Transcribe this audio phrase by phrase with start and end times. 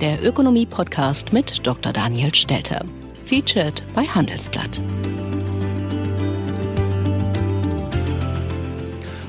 [0.00, 1.92] der Ökonomie-Podcast mit Dr.
[1.92, 2.84] Daniel Stelter.
[3.26, 4.80] Featured bei Handelsblatt.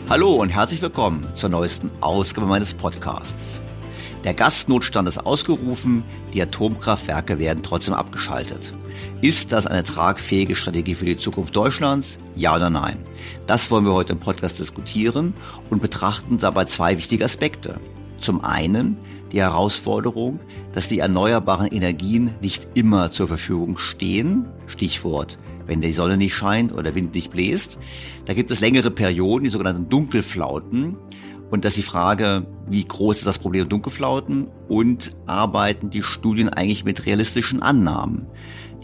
[0.10, 3.62] Hallo und herzlich willkommen zur neuesten Ausgabe meines Podcasts.
[4.24, 6.04] Der Gasnotstand ist ausgerufen,
[6.34, 8.74] die Atomkraftwerke werden trotzdem abgeschaltet.
[9.22, 12.18] Ist das eine tragfähige Strategie für die Zukunft Deutschlands?
[12.36, 12.98] Ja oder nein?
[13.46, 15.36] Das wollen wir heute im Podcast diskutieren
[15.70, 17.80] und betrachten dabei zwei wichtige Aspekte.
[18.20, 18.98] Zum einen
[19.32, 20.40] die Herausforderung,
[20.72, 24.46] dass die erneuerbaren Energien nicht immer zur Verfügung stehen.
[24.68, 27.80] Stichwort, wenn die Sonne nicht scheint oder der Wind nicht bläst.
[28.26, 30.98] Da gibt es längere Perioden, die sogenannten Dunkelflauten.
[31.52, 36.50] Und das ist die Frage, wie groß ist das Problem Dunkelflauten und arbeiten die Studien
[36.50, 38.28] eigentlich mit realistischen Annahmen?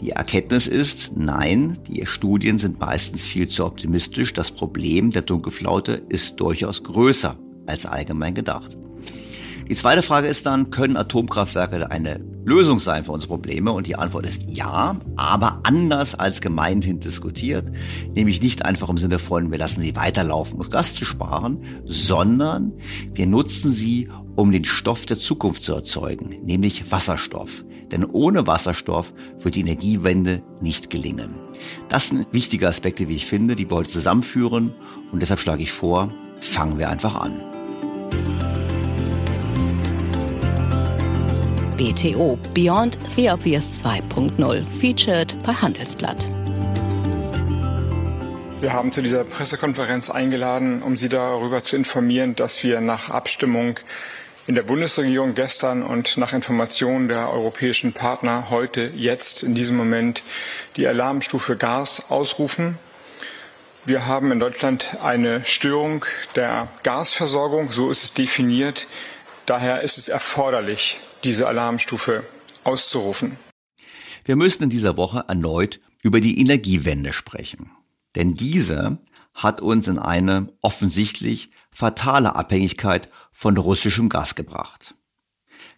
[0.00, 4.32] Die Erkenntnis ist, nein, die Studien sind meistens viel zu optimistisch.
[4.32, 7.36] Das Problem der Dunkelflaute ist durchaus größer
[7.66, 8.76] als allgemein gedacht.
[9.72, 13.72] Die zweite Frage ist dann, können Atomkraftwerke eine Lösung sein für unsere Probleme?
[13.72, 17.72] Und die Antwort ist ja, aber anders als gemeinhin diskutiert.
[18.14, 22.74] Nämlich nicht einfach im Sinne von, wir lassen sie weiterlaufen, um Gas zu sparen, sondern
[23.14, 27.64] wir nutzen sie, um den Stoff der Zukunft zu erzeugen, nämlich Wasserstoff.
[27.90, 31.30] Denn ohne Wasserstoff wird die Energiewende nicht gelingen.
[31.88, 34.74] Das sind wichtige Aspekte, wie ich finde, die wir heute zusammenführen.
[35.12, 37.40] Und deshalb schlage ich vor, fangen wir einfach an.
[41.82, 46.28] BTO Beyond the Obvious 2.0 featured bei Handelsblatt.
[48.60, 53.80] Wir haben zu dieser Pressekonferenz eingeladen, um Sie darüber zu informieren, dass wir nach Abstimmung
[54.46, 60.22] in der Bundesregierung gestern und nach Informationen der europäischen Partner heute, jetzt, in diesem Moment
[60.76, 62.78] die Alarmstufe Gas ausrufen.
[63.86, 66.04] Wir haben in Deutschland eine Störung
[66.36, 68.86] der Gasversorgung, so ist es definiert.
[69.46, 72.24] Daher ist es erforderlich, diese Alarmstufe
[72.64, 73.36] auszurufen.
[74.24, 77.70] Wir müssen in dieser Woche erneut über die Energiewende sprechen.
[78.14, 78.98] Denn diese
[79.34, 84.94] hat uns in eine offensichtlich fatale Abhängigkeit von russischem Gas gebracht.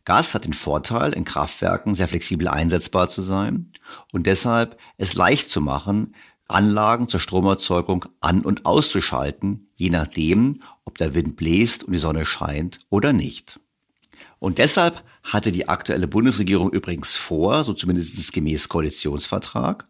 [0.05, 3.73] Gas hat den Vorteil, in Kraftwerken sehr flexibel einsetzbar zu sein
[4.13, 6.15] und deshalb es leicht zu machen,
[6.47, 12.27] Anlagen zur Stromerzeugung an- und auszuschalten, je nachdem, ob der Wind bläst und die Sonne
[12.27, 13.61] scheint oder nicht.
[14.45, 19.89] Und deshalb hatte die aktuelle Bundesregierung übrigens vor, so zumindest gemäß Koalitionsvertrag,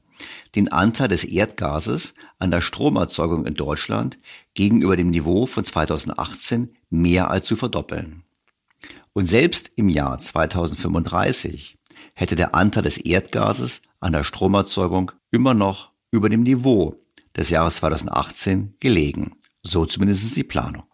[0.55, 4.17] den Anteil des Erdgases an der Stromerzeugung in Deutschland
[4.55, 8.23] gegenüber dem Niveau von 2018 mehr als zu verdoppeln.
[9.13, 11.77] Und selbst im Jahr 2035
[12.15, 17.03] hätte der Anteil des Erdgases an der Stromerzeugung immer noch über dem Niveau
[17.37, 19.33] des Jahres 2018 gelegen.
[19.65, 20.85] So zumindest die Planung.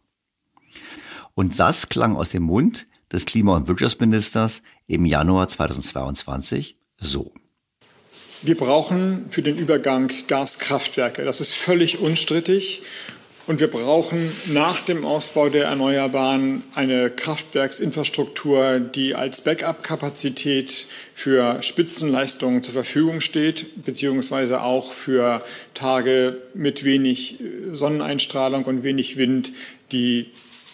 [1.35, 7.33] Und das klang aus dem Mund des Klima- und Wirtschaftsministers im Januar 2022 so.
[8.43, 11.25] Wir brauchen für den Übergang Gaskraftwerke.
[11.25, 12.83] Das ist völlig unstrittig.
[13.47, 22.63] Und wir brauchen nach dem Ausbau der Erneuerbaren eine Kraftwerksinfrastruktur, die als Backup-Kapazität für Spitzenleistungen
[22.63, 25.43] zur Verfügung steht, beziehungsweise auch für
[25.75, 27.39] Tage mit wenig
[27.73, 29.53] Sonneneinstrahlung und wenig Wind,
[29.91, 30.31] die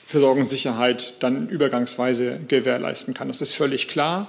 [0.07, 3.29] Versorgungssicherheit dann übergangsweise gewährleisten kann.
[3.29, 4.29] Das ist völlig klar.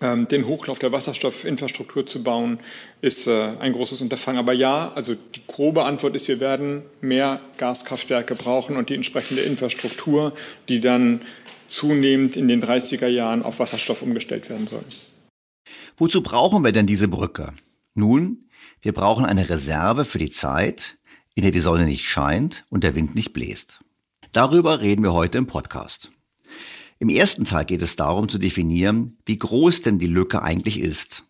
[0.00, 2.58] Ähm, den Hochlauf der Wasserstoffinfrastruktur zu bauen,
[3.00, 4.40] ist äh, ein großes Unterfangen.
[4.40, 9.42] Aber ja, also die grobe Antwort ist, wir werden mehr Gaskraftwerke brauchen und die entsprechende
[9.42, 10.32] Infrastruktur,
[10.68, 11.22] die dann
[11.68, 14.84] zunehmend in den 30er Jahren auf Wasserstoff umgestellt werden soll.
[15.96, 17.54] Wozu brauchen wir denn diese Brücke?
[17.94, 18.48] Nun,
[18.80, 20.96] wir brauchen eine Reserve für die Zeit,
[21.36, 23.80] in der die Sonne nicht scheint und der Wind nicht bläst.
[24.32, 26.10] Darüber reden wir heute im Podcast.
[26.98, 31.24] Im ersten Teil geht es darum zu definieren, wie groß denn die Lücke eigentlich ist,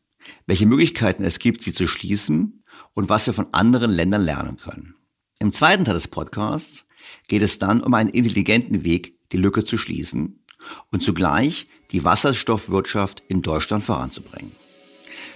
[0.47, 2.63] welche Möglichkeiten es gibt, sie zu schließen
[2.95, 4.95] und was wir von anderen Ländern lernen können.
[5.41, 6.87] Im zweiten Teil des Podcasts
[7.27, 10.45] geht es dann um einen intelligenten Weg, die Lücke zu schließen
[10.93, 14.53] und zugleich die Wasserstoffwirtschaft in Deutschland voranzubringen.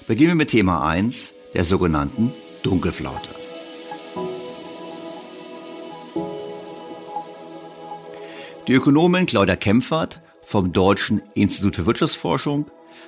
[0.06, 2.32] Beginnen wir mit Thema 1, der sogenannten
[2.62, 3.45] Dunkelflaute.
[8.68, 12.66] Die Ökonomin Claudia Kempfert vom Deutschen Institut für Wirtschaftsforschung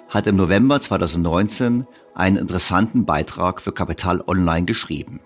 [0.09, 1.85] hat im November 2019
[2.15, 5.19] einen interessanten Beitrag für Kapital Online geschrieben.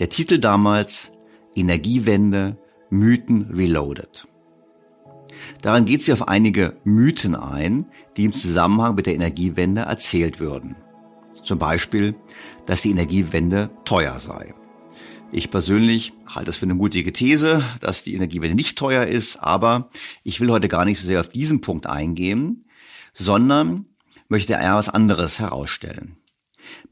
[0.00, 1.12] Der Titel damals
[1.54, 2.56] Energiewende,
[2.90, 4.26] Mythen Reloaded.
[5.62, 7.86] Daran geht sie auf einige Mythen ein,
[8.16, 10.74] die im Zusammenhang mit der Energiewende erzählt würden.
[11.44, 12.16] Zum Beispiel,
[12.66, 14.54] dass die Energiewende teuer sei.
[15.32, 19.88] Ich persönlich halte es für eine mutige These, dass die Energiewende nicht teuer ist, aber
[20.24, 22.66] ich will heute gar nicht so sehr auf diesen Punkt eingehen,
[23.14, 23.86] sondern
[24.28, 26.16] möchte eher was anderes herausstellen.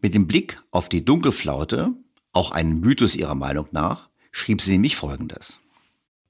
[0.01, 1.95] Mit dem Blick auf die Dunkelflaute,
[2.33, 5.59] auch ein Mythos ihrer Meinung nach, schrieb sie nämlich Folgendes.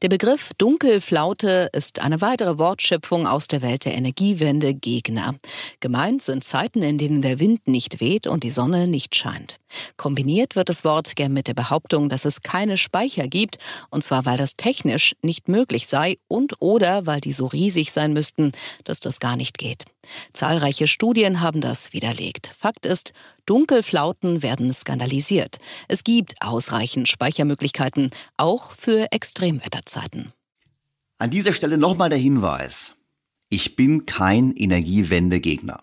[0.00, 5.35] Der Begriff Dunkelflaute ist eine weitere Wortschöpfung aus der Welt der Energiewende Gegner.
[5.81, 9.59] Gemeint sind Zeiten, in denen der Wind nicht weht und die Sonne nicht scheint.
[9.97, 13.59] Kombiniert wird das Wort gern mit der Behauptung, dass es keine Speicher gibt,
[13.91, 18.13] und zwar weil das technisch nicht möglich sei und oder weil die so riesig sein
[18.13, 18.53] müssten,
[18.84, 19.84] dass das gar nicht geht.
[20.32, 22.53] Zahlreiche Studien haben das widerlegt.
[22.56, 23.12] Fakt ist,
[23.46, 25.58] Dunkelflauten werden skandalisiert.
[25.88, 30.32] Es gibt ausreichend Speichermöglichkeiten, auch für Extremwetterzeiten.
[31.19, 32.94] An dieser Stelle nochmal der Hinweis.
[33.48, 35.82] Ich bin kein Energiewendegegner.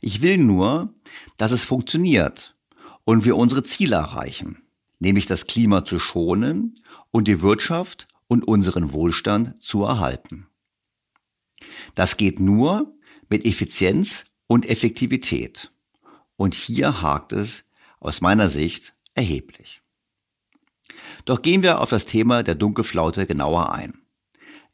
[0.00, 0.94] Ich will nur,
[1.36, 2.56] dass es funktioniert
[3.04, 4.62] und wir unsere Ziele erreichen,
[4.98, 10.46] nämlich das Klima zu schonen und die Wirtschaft und unseren Wohlstand zu erhalten.
[11.94, 12.93] Das geht nur
[13.28, 15.72] mit Effizienz und Effektivität.
[16.36, 17.64] Und hier hakt es
[18.00, 19.82] aus meiner Sicht erheblich.
[21.24, 23.94] Doch gehen wir auf das Thema der Dunkelflaute genauer ein.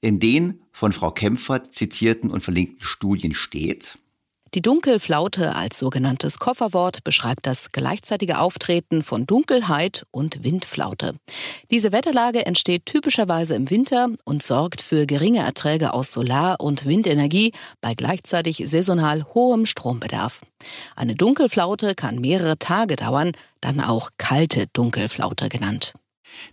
[0.00, 3.98] In den von Frau Kempfert zitierten und verlinkten Studien steht,
[4.54, 11.14] die Dunkelflaute als sogenanntes Kofferwort beschreibt das gleichzeitige Auftreten von Dunkelheit und Windflaute.
[11.70, 17.52] Diese Wetterlage entsteht typischerweise im Winter und sorgt für geringe Erträge aus Solar- und Windenergie
[17.80, 20.40] bei gleichzeitig saisonal hohem Strombedarf.
[20.96, 25.94] Eine Dunkelflaute kann mehrere Tage dauern, dann auch kalte Dunkelflaute genannt.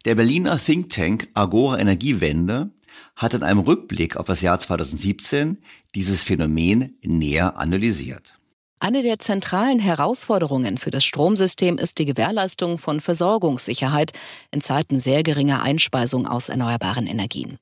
[0.05, 2.71] Der Berliner Think Tank Agora Energiewende
[3.15, 5.57] hat in einem Rückblick auf das Jahr 2017
[5.95, 8.37] dieses Phänomen näher analysiert.
[8.79, 14.11] Eine der zentralen Herausforderungen für das Stromsystem ist die Gewährleistung von Versorgungssicherheit
[14.51, 17.57] in Zeiten sehr geringer Einspeisung aus erneuerbaren Energien.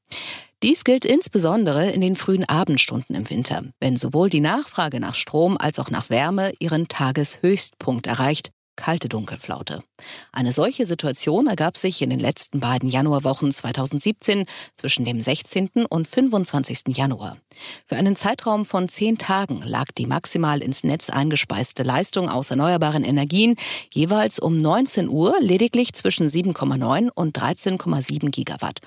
[0.61, 5.57] Dies gilt insbesondere in den frühen Abendstunden im Winter, wenn sowohl die Nachfrage nach Strom
[5.57, 9.83] als auch nach Wärme ihren Tageshöchstpunkt erreicht kalte Dunkelflaute.
[10.31, 15.85] Eine solche Situation ergab sich in den letzten beiden Januarwochen 2017 zwischen dem 16.
[15.89, 16.95] und 25.
[16.95, 17.37] Januar.
[17.85, 23.03] Für einen Zeitraum von zehn Tagen lag die maximal ins Netz eingespeiste Leistung aus erneuerbaren
[23.03, 23.55] Energien
[23.93, 28.81] jeweils um 19 Uhr lediglich zwischen 7,9 und 13,7 Gigawatt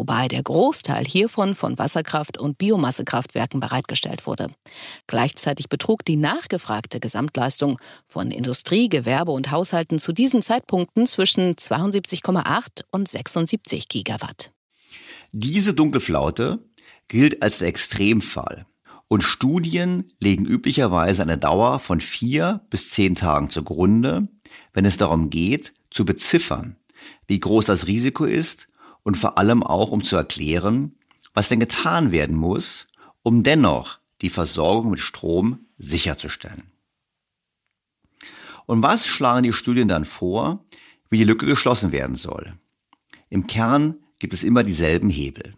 [0.00, 4.46] wobei der Großteil hiervon von Wasserkraft- und Biomassekraftwerken bereitgestellt wurde.
[5.06, 12.84] Gleichzeitig betrug die nachgefragte Gesamtleistung von Industrie, Gewerbe und Haushalten zu diesen Zeitpunkten zwischen 72,8
[12.90, 14.52] und 76 Gigawatt.
[15.32, 16.64] Diese Dunkelflaute
[17.08, 18.64] gilt als der Extremfall.
[19.08, 24.28] Und Studien legen üblicherweise eine Dauer von vier bis zehn Tagen zugrunde,
[24.72, 26.78] wenn es darum geht, zu beziffern,
[27.26, 28.69] wie groß das Risiko ist
[29.02, 30.96] und vor allem auch, um zu erklären,
[31.34, 32.86] was denn getan werden muss,
[33.22, 36.64] um dennoch die Versorgung mit Strom sicherzustellen.
[38.66, 40.64] Und was schlagen die Studien dann vor,
[41.08, 42.54] wie die Lücke geschlossen werden soll?
[43.28, 45.54] Im Kern gibt es immer dieselben Hebel.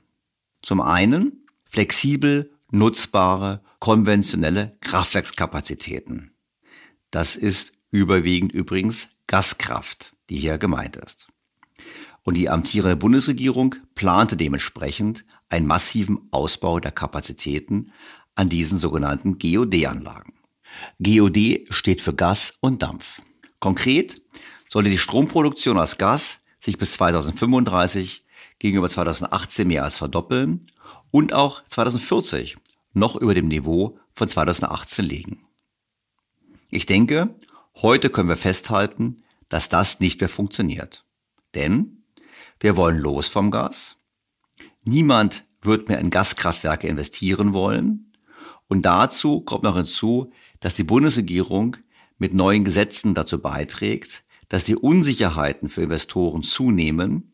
[0.63, 6.33] Zum einen flexibel nutzbare konventionelle Kraftwerkskapazitäten.
[7.11, 11.29] Das ist überwiegend übrigens Gaskraft, die hier gemeint ist.
[12.25, 17.93] Und die amtierende Bundesregierung plante dementsprechend einen massiven Ausbau der Kapazitäten
[18.35, 20.35] an diesen sogenannten GOD-Anlagen.
[21.01, 23.21] GOD steht für Gas und Dampf.
[23.61, 24.23] Konkret
[24.69, 28.25] sollte die Stromproduktion aus Gas sich bis 2035
[28.59, 30.67] gegenüber 2018 mehr als verdoppeln
[31.11, 32.57] und auch 2040
[32.95, 35.47] noch über dem Niveau von 2018 liegen.
[36.71, 37.35] Ich denke,
[37.77, 41.05] heute können wir festhalten, dass das nicht mehr funktioniert.
[41.55, 42.02] Denn
[42.63, 43.97] wir wollen los vom Gas.
[44.85, 48.13] Niemand wird mehr in Gaskraftwerke investieren wollen.
[48.69, 51.77] Und dazu kommt noch hinzu, dass die Bundesregierung
[52.19, 57.33] mit neuen Gesetzen dazu beiträgt, dass die Unsicherheiten für Investoren zunehmen,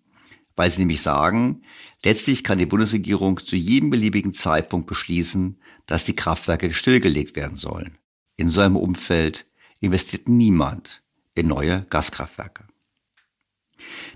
[0.57, 1.63] weil sie nämlich sagen,
[2.03, 7.99] letztlich kann die Bundesregierung zu jedem beliebigen Zeitpunkt beschließen, dass die Kraftwerke stillgelegt werden sollen.
[8.37, 9.47] In so einem Umfeld
[9.81, 11.03] investiert niemand
[11.35, 12.68] in neue Gaskraftwerke.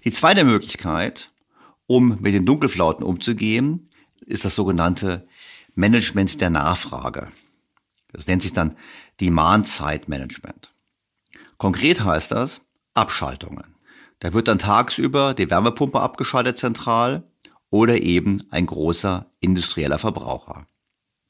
[0.04, 1.31] Die zweite Möglichkeit,
[1.87, 3.88] um mit den Dunkelflauten umzugehen,
[4.26, 5.26] ist das sogenannte
[5.75, 7.31] Management der Nachfrage.
[8.12, 8.76] Das nennt sich dann
[9.21, 10.73] Demand-Side-Management.
[11.57, 12.61] Konkret heißt das
[12.95, 13.75] Abschaltungen.
[14.19, 17.25] Da wird dann tagsüber die Wärmepumpe abgeschaltet zentral
[17.71, 20.66] oder eben ein großer industrieller Verbraucher.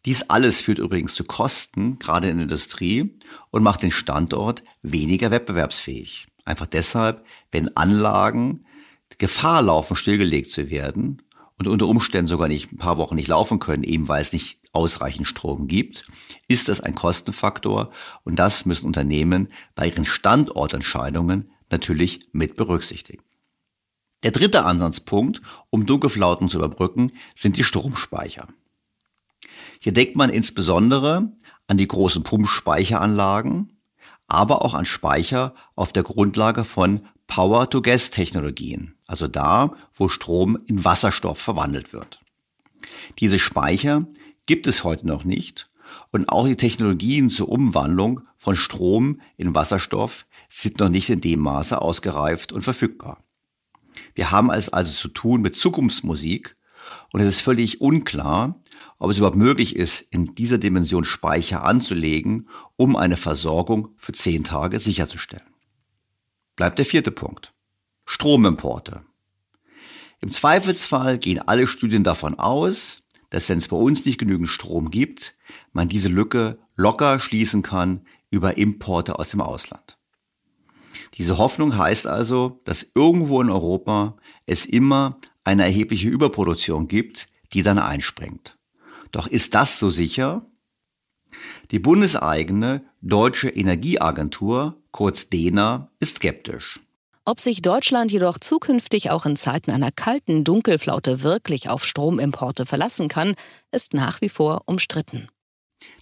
[0.05, 3.19] Dies alles führt übrigens zu Kosten, gerade in der Industrie,
[3.51, 6.27] und macht den Standort weniger wettbewerbsfähig.
[6.45, 8.67] Einfach deshalb, wenn Anlagen
[9.19, 11.23] Gefahr laufen, stillgelegt zu werden
[11.59, 14.59] und unter Umständen sogar nicht ein paar Wochen nicht laufen können, eben weil es nicht
[14.73, 16.07] ausreichend Strom gibt,
[16.49, 17.93] ist das ein Kostenfaktor
[18.25, 23.23] und das müssen Unternehmen bei ihren Standortentscheidungen natürlich mit berücksichtigen.
[24.23, 28.49] Der dritte Ansatzpunkt, um Dunkelflauten zu überbrücken, sind die Stromspeicher.
[29.81, 31.33] Hier denkt man insbesondere
[31.67, 33.72] an die großen Pumpspeicheranlagen,
[34.33, 41.39] aber auch an Speicher auf der Grundlage von Power-to-Gas-Technologien, also da, wo Strom in Wasserstoff
[41.39, 42.19] verwandelt wird.
[43.19, 44.07] Diese Speicher
[44.47, 45.71] gibt es heute noch nicht
[46.13, 51.41] und auch die Technologien zur Umwandlung von Strom in Wasserstoff sind noch nicht in dem
[51.41, 53.23] Maße ausgereift und verfügbar.
[54.15, 56.57] Wir haben es also zu tun mit Zukunftsmusik
[57.13, 58.62] und es ist völlig unklar,
[59.03, 64.45] ob es überhaupt möglich ist, in dieser Dimension Speicher anzulegen, um eine Versorgung für zehn
[64.45, 65.53] Tage sicherzustellen.
[66.55, 67.53] Bleibt der vierte Punkt.
[68.07, 69.03] Stromimporte.
[70.21, 74.93] Im Zweifelsfall gehen alle Studien davon aus, dass wenn es bei uns nicht genügend Strom
[74.93, 75.35] gibt,
[75.73, 79.99] man diese Lücke locker schließen kann über Importe aus dem Ausland.
[81.15, 84.17] Diese Hoffnung heißt also, dass irgendwo in Europa
[84.47, 88.59] es immer eine erhebliche Überproduktion gibt, die dann einspringt.
[89.13, 90.47] Doch ist das so sicher?
[91.71, 96.81] Die bundeseigene Deutsche Energieagentur, kurz DENA, ist skeptisch.
[97.25, 103.09] Ob sich Deutschland jedoch zukünftig auch in Zeiten einer kalten Dunkelflaute wirklich auf Stromimporte verlassen
[103.09, 103.37] kann,
[103.71, 105.29] ist nach wie vor umstritten.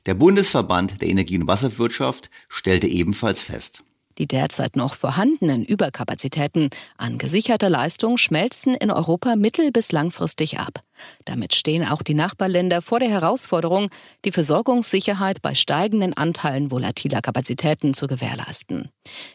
[0.07, 3.85] Der Bundesverband der Energie- und Wasserwirtschaft stellte ebenfalls fest,
[4.21, 10.83] Die derzeit noch vorhandenen Überkapazitäten an gesicherter Leistung schmelzen in Europa mittel- bis langfristig ab.
[11.25, 13.89] Damit stehen auch die Nachbarländer vor der Herausforderung,
[14.27, 18.91] die Versorgungssicherheit bei steigenden Anteilen volatiler Kapazitäten zu gewährleisten.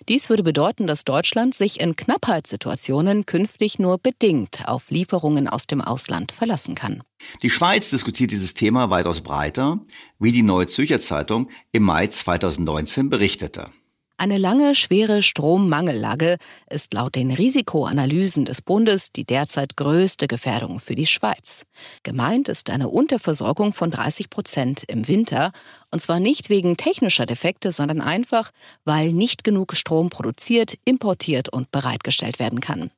[0.08, 5.82] Dies würde bedeuten, dass Deutschland sich in Knappheitssituationen künftig nur bedingt auf Lieferungen aus dem
[5.82, 7.02] Ausland verlassen kann.
[7.42, 9.80] Die Schweiz diskutiert dieses Thema weitaus breiter,
[10.20, 13.72] wie die Neue Zürcher Zeitung im Mai 2019 berichtete.
[14.18, 16.38] Eine lange, schwere Strommangellage
[16.70, 21.66] ist laut den Risikoanalysen des Bundes die derzeit größte Gefährdung für die Schweiz.
[22.04, 25.52] Gemeint ist eine Unterversorgung von 30 Prozent im Winter,
[25.92, 28.52] und zwar nicht wegen technischer Defekte, sondern einfach,
[28.86, 32.92] weil nicht genug Strom produziert, importiert und bereitgestellt werden kann.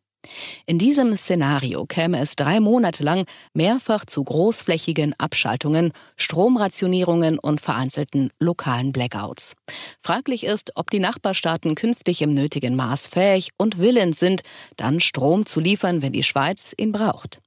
[0.66, 8.32] In diesem Szenario käme es drei Monate lang mehrfach zu großflächigen Abschaltungen, Stromrationierungen und vereinzelten
[8.40, 9.54] lokalen Blackouts.
[10.02, 14.42] Fraglich ist, ob die Nachbarstaaten künftig im nötigen Maß fähig und willens sind,
[14.76, 17.40] dann Strom zu liefern, wenn die Schweiz ihn braucht.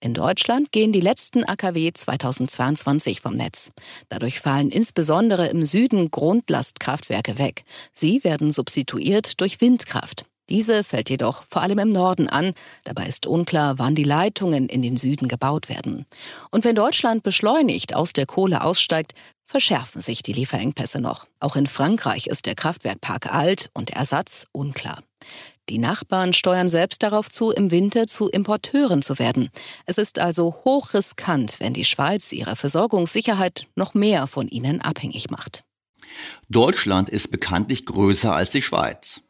[0.00, 3.72] In Deutschland gehen die letzten AKW 2022 vom Netz.
[4.08, 7.64] Dadurch fallen insbesondere im Süden Grundlastkraftwerke weg.
[7.92, 10.24] Sie werden substituiert durch Windkraft.
[10.48, 12.52] Diese fällt jedoch vor allem im Norden an.
[12.84, 16.06] Dabei ist unklar, wann die Leitungen in den Süden gebaut werden.
[16.50, 19.14] Und wenn Deutschland beschleunigt aus der Kohle aussteigt,
[19.46, 21.26] verschärfen sich die Lieferengpässe noch.
[21.40, 25.02] Auch in Frankreich ist der Kraftwerkpark alt und Ersatz unklar.
[25.68, 29.50] Die Nachbarn steuern selbst darauf zu, im Winter zu Importeuren zu werden.
[29.84, 35.64] Es ist also hochriskant, wenn die Schweiz ihre Versorgungssicherheit noch mehr von ihnen abhängig macht.
[36.48, 39.22] Deutschland ist bekanntlich größer als die Schweiz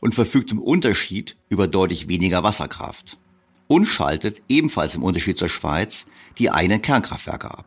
[0.00, 3.18] und verfügt im Unterschied über deutlich weniger Wasserkraft
[3.66, 6.06] und schaltet ebenfalls im Unterschied zur Schweiz
[6.38, 7.66] die eigenen Kernkraftwerke ab.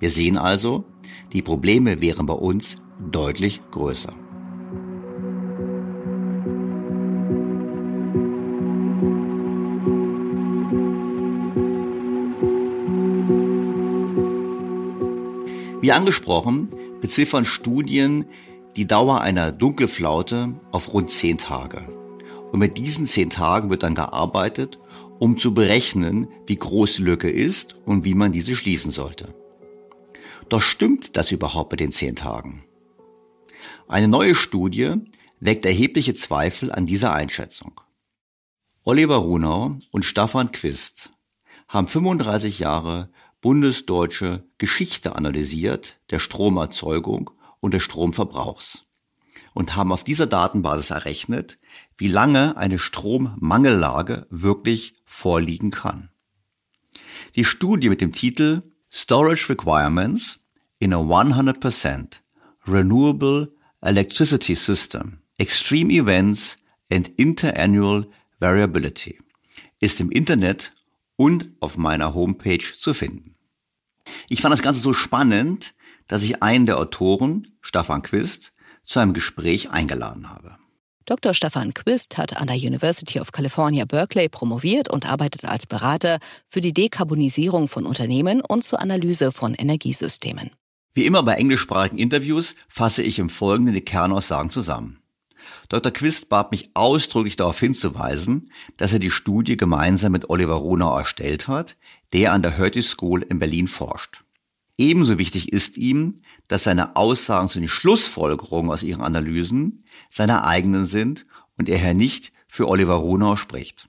[0.00, 0.84] Wir sehen also,
[1.32, 2.76] die Probleme wären bei uns
[3.10, 4.14] deutlich größer.
[15.82, 16.68] Wie angesprochen,
[17.00, 18.26] beziffern Studien
[18.76, 21.86] die Dauer einer Dunkelflaute auf rund zehn Tage.
[22.52, 24.78] Und mit diesen zehn Tagen wird dann gearbeitet,
[25.18, 29.34] um zu berechnen, wie groß die Lücke ist und wie man diese schließen sollte.
[30.48, 32.64] Doch stimmt das überhaupt bei den zehn Tagen?
[33.88, 34.94] Eine neue Studie
[35.40, 37.80] weckt erhebliche Zweifel an dieser Einschätzung.
[38.84, 41.10] Oliver Runau und Staffan Quist
[41.68, 47.30] haben 35 Jahre bundesdeutsche Geschichte analysiert der Stromerzeugung
[47.62, 48.84] und des Stromverbrauchs
[49.54, 51.58] und haben auf dieser Datenbasis errechnet,
[51.96, 56.10] wie lange eine Strommangellage wirklich vorliegen kann.
[57.36, 60.40] Die Studie mit dem Titel Storage Requirements
[60.78, 62.20] in a 100%
[62.66, 66.58] Renewable Electricity System, Extreme Events
[66.90, 69.18] and Interannual Variability
[69.80, 70.74] ist im Internet
[71.16, 73.36] und auf meiner Homepage zu finden.
[74.28, 75.74] Ich fand das Ganze so spannend,
[76.08, 78.52] dass ich einen der Autoren, Stefan Quist,
[78.84, 80.56] zu einem Gespräch eingeladen habe.
[81.04, 81.34] Dr.
[81.34, 86.60] Stefan Quist hat an der University of California, Berkeley promoviert und arbeitet als Berater für
[86.60, 90.50] die Dekarbonisierung von Unternehmen und zur Analyse von Energiesystemen.
[90.94, 95.02] Wie immer bei englischsprachigen Interviews fasse ich im Folgenden die Kernaussagen zusammen.
[95.68, 95.92] Dr.
[95.92, 101.48] Quist bat mich ausdrücklich darauf hinzuweisen, dass er die Studie gemeinsam mit Oliver Ronau erstellt
[101.48, 101.76] hat,
[102.12, 104.21] der an der Hertie School in Berlin forscht.
[104.82, 110.86] Ebenso wichtig ist ihm, dass seine Aussagen zu den Schlussfolgerungen aus ihren Analysen seine eigenen
[110.86, 111.24] sind
[111.56, 113.88] und er hier nicht für Oliver Runau spricht.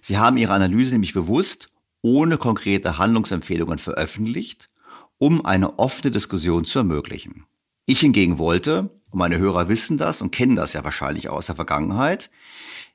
[0.00, 1.68] Sie haben ihre Analyse nämlich bewusst
[2.00, 4.70] ohne konkrete Handlungsempfehlungen veröffentlicht,
[5.18, 7.44] um eine offene Diskussion zu ermöglichen.
[7.84, 11.56] Ich hingegen wollte, und meine Hörer wissen das und kennen das ja wahrscheinlich aus der
[11.56, 12.30] Vergangenheit,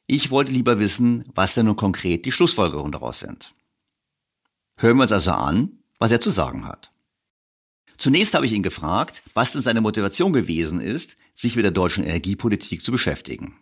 [0.07, 3.53] ich wollte lieber wissen, was denn nun konkret die Schlussfolgerungen daraus sind.
[4.75, 6.90] Hören wir uns also an, was er zu sagen hat.
[8.01, 12.03] Zunächst habe ich ihn gefragt, was denn seine Motivation gewesen ist, sich mit der deutschen
[12.03, 13.59] Energiepolitik zu beschäftigen.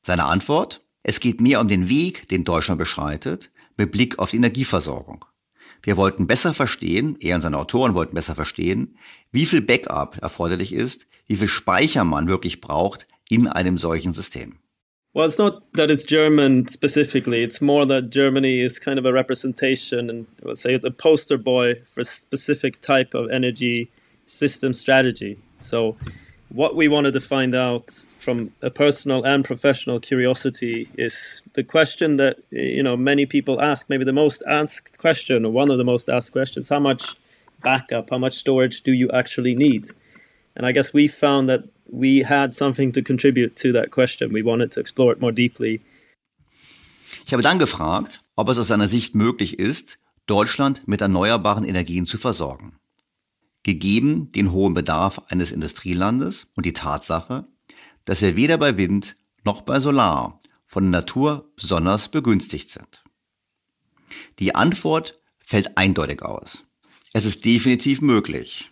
[0.00, 0.82] Seine Antwort?
[1.02, 5.26] Es geht mehr um den Weg, den Deutschland beschreitet, mit Blick auf die Energieversorgung.
[5.82, 8.96] Wir wollten besser verstehen, er und seine Autoren wollten besser verstehen,
[9.30, 14.54] wie viel Backup erforderlich ist, wie viel Speicher man wirklich braucht in einem solchen System.
[15.14, 17.42] Well, it's not that it's German specifically.
[17.42, 21.74] It's more that Germany is kind of a representation and let's say a poster boy
[21.84, 23.90] for a specific type of energy
[24.24, 25.38] system strategy.
[25.58, 25.96] So,
[26.48, 32.16] what we wanted to find out from a personal and professional curiosity is the question
[32.16, 33.90] that you know many people ask.
[33.90, 37.16] Maybe the most asked question, or one of the most asked questions: How much
[37.62, 39.88] backup, how much storage do you actually need?
[40.56, 44.32] And I guess we found that we had something to contribute to that question.
[44.32, 45.80] We wanted to explore it more deeply.
[47.26, 52.06] Ich habe dann gefragt, ob es aus seiner Sicht möglich ist, Deutschland mit erneuerbaren Energien
[52.06, 52.76] zu versorgen.
[53.62, 57.46] Gegeben den hohen Bedarf eines Industrielandes und die Tatsache,
[58.04, 63.04] dass wir weder bei Wind noch bei Solar von der Natur besonders begünstigt sind.
[64.38, 66.64] Die Antwort fällt eindeutig aus.
[67.12, 68.71] Es ist definitiv möglich.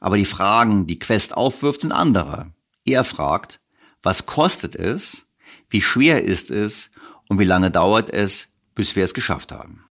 [0.00, 2.52] Aber die Fragen, die Quest aufwirft, sind andere.
[2.84, 3.60] Er fragt,
[4.02, 5.26] was kostet es,
[5.68, 6.90] wie schwer ist es
[7.28, 9.84] und wie lange dauert es, bis wir es geschafft haben.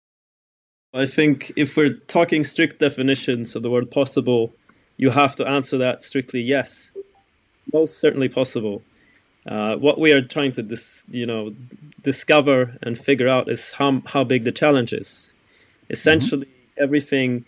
[0.93, 4.51] I think if we're talking strict definitions of the word possible,
[4.97, 6.91] you have to answer that strictly yes.
[7.71, 8.81] Most certainly possible.
[9.45, 11.53] Uh, what we are trying to dis, you know
[12.01, 15.31] discover and figure out is how how big the challenge is.
[15.89, 16.83] Essentially, mm-hmm.
[16.83, 17.45] everything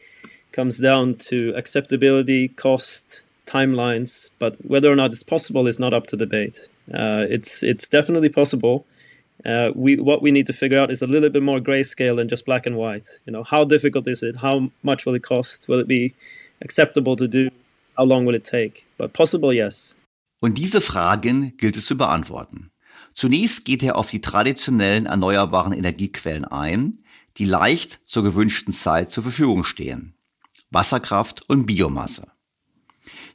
[0.51, 4.29] comes down to acceptability, cost, timelines.
[4.39, 6.69] But whether or not it's possible is not up to debate.
[6.93, 8.85] Uh, it's it's definitely possible.
[9.45, 12.27] Uh, we what we need to figure out is a little bit more grayscale than
[12.27, 13.07] just black and white.
[13.25, 14.37] You know, how difficult is it?
[14.37, 15.67] How much will it cost?
[15.67, 16.13] Will it be
[16.61, 17.49] acceptable to do?
[17.97, 18.85] How long will it take?
[18.97, 19.95] But possible, yes.
[20.41, 22.71] Und diese Fragen gilt es zu beantworten.
[23.13, 26.97] Zunächst geht er auf die traditionellen erneuerbaren Energiequellen ein,
[27.37, 30.13] die leicht zur gewünschten Zeit zur Verfügung stehen.
[30.71, 32.27] Wasserkraft und Biomasse.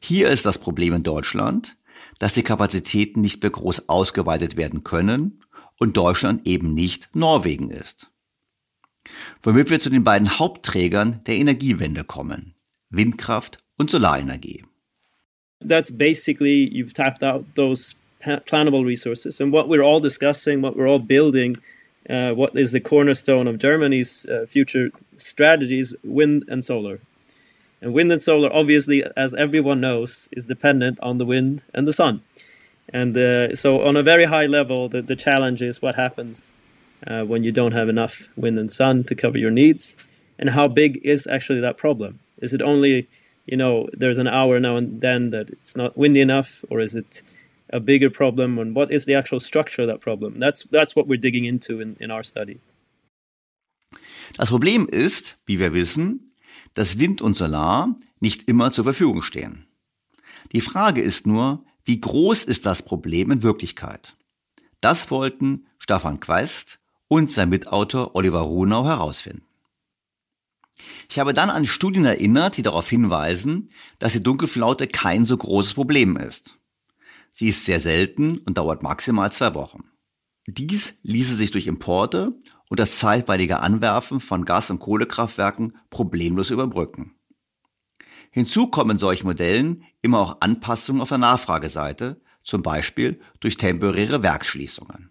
[0.01, 1.77] Hier ist das Problem in Deutschland,
[2.19, 5.41] dass die Kapazitäten nicht mehr groß ausgeweitet werden können
[5.79, 8.11] und Deutschland eben nicht Norwegen ist.
[9.43, 12.55] Womit wir zu den beiden Hauptträgern der Energiewende kommen,
[12.91, 14.65] Windkraft und Solarenergie.
[15.67, 20.89] That's basically you've tapped out those plannable resources and what we're all discussing, what we're
[20.89, 21.59] all building,
[22.09, 27.01] uh, what is the cornerstone of Germany's uh, future strategies, wind and solar.
[27.87, 31.93] And wind and solar, obviously, as everyone knows, is dependent on the wind and the
[31.93, 32.21] sun.
[32.89, 36.53] And uh, so, on a very high level, the, the challenge is what happens
[37.07, 39.97] uh, when you don't have enough wind and sun to cover your needs,
[40.37, 42.19] and how big is actually that problem?
[42.39, 43.07] Is it only,
[43.47, 46.97] you know, there's an hour now and then that it's not windy enough, or is
[46.97, 47.23] it
[47.71, 48.59] a bigger problem?
[48.59, 50.41] And what is the actual structure of that problem?
[50.41, 52.59] That's that's what we're digging into in, in our study.
[54.37, 56.26] Das Problem ist, wie wir wissen,
[56.77, 59.67] dass Wind und Solar nicht immer zur Verfügung stehen.
[60.53, 64.17] Die Frage ist nur, wie groß ist das Problem in Wirklichkeit?
[64.81, 69.43] Das wollten Stefan Quest und sein Mitautor Oliver Runau herausfinden.
[71.09, 75.73] Ich habe dann an Studien erinnert, die darauf hinweisen, dass die Dunkelflaute kein so großes
[75.73, 76.59] Problem ist.
[77.33, 79.85] Sie ist sehr selten und dauert maximal zwei Wochen.
[80.47, 87.15] Dies ließe sich durch Importe und das zeitweilige Anwerfen von Gas- und Kohlekraftwerken problemlos überbrücken.
[88.31, 95.11] Hinzu kommen solchen Modellen immer auch Anpassungen auf der Nachfrageseite, zum Beispiel durch temporäre Werksschließungen.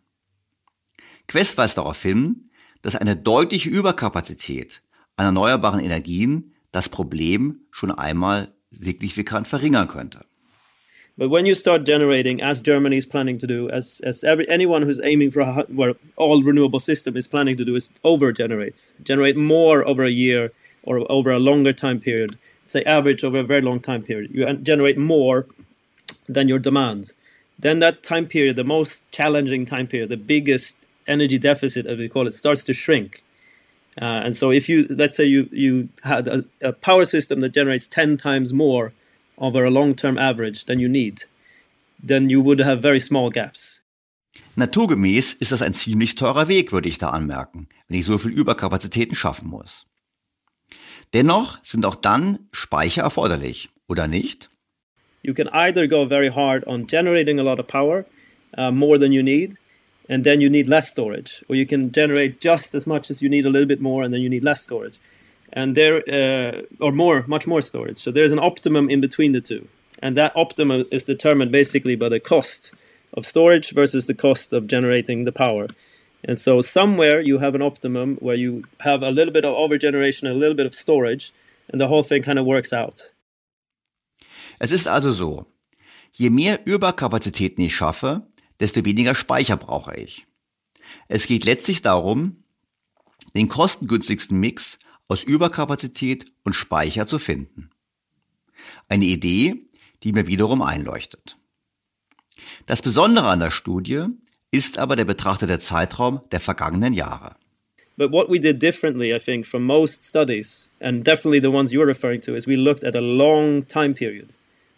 [1.28, 2.50] Quest weist darauf hin,
[2.82, 4.84] dass eine deutliche Überkapazität
[5.18, 10.26] an erneuerbaren Energien das Problem schon einmal signifikant verringern könnte.
[11.18, 14.82] But when you start generating, as Germany is planning to do, as as every, anyone
[14.82, 18.92] who's aiming for a well, all renewable system is planning to do, is over generate,
[19.02, 20.52] generate more over a year
[20.84, 22.38] or over a longer time period.
[22.68, 25.46] Say average over a very long time period, you generate more
[26.28, 27.12] than your demand.
[27.58, 32.10] Then that time period, the most challenging time period, the biggest energy deficit, as we
[32.10, 33.24] call it, starts to shrink.
[34.02, 37.54] Uh, and so, if you let's say you you had a, a power system that
[37.54, 38.92] generates ten times more
[39.38, 41.28] over a long-term average than you need,
[42.06, 43.82] then you would have very small gaps.
[44.56, 48.32] Naturgemäß ist das ein ziemlich teurer Weg, würde ich da anmerken, wenn ich so viel
[48.32, 49.86] Überkapazitäten schaffen muss.
[51.14, 54.50] Dennoch sind auch dann Speicher erforderlich, oder nicht?
[55.22, 58.06] You can either go very hard on generating a lot of power,
[58.58, 59.56] uh, more than you need,
[60.08, 63.30] and then you need less storage, or you can generate just as much as you
[63.30, 65.00] need a little bit more, and then you need less storage.
[65.56, 67.98] And there uh, or more much more storage.
[67.98, 69.68] So there's an optimum in between the two.
[70.00, 72.74] And that optimum is determined basically by the cost
[73.14, 75.68] of storage versus the cost of generating the power.
[76.28, 80.30] And so somewhere you have an optimum where you have a little bit of overgeneration
[80.30, 81.32] a little bit of storage
[81.70, 83.12] and the whole thing kind of works out.
[84.60, 85.46] Es ist also so
[86.12, 88.24] je mehr überkapazitäten ich schaffe
[88.60, 90.26] desto weniger speicher brauche ich.
[91.08, 92.44] Es geht letztlich darum
[93.36, 97.70] den kostengünstigsten Mix aus Überkapazität und Speicher zu finden.
[98.88, 99.68] Eine Idee,
[100.04, 101.38] die mir wiederum einleuchtet.
[102.66, 104.06] Das Besondere an der Studie
[104.52, 107.36] ist aber der betrachtete Zeitraum der vergangenen Jahre.
[107.98, 111.86] But what we did differently, I think, from most studies, and definitely the ones you're
[111.86, 114.30] referring to, is we looked at a long time period,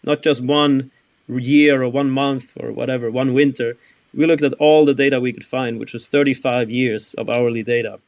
[0.04, 0.90] not just one
[1.28, 3.76] year or one month or whatever, one winter.
[4.14, 7.64] We looked at all the data we could find, which was 35 years of hourly
[7.64, 7.98] data.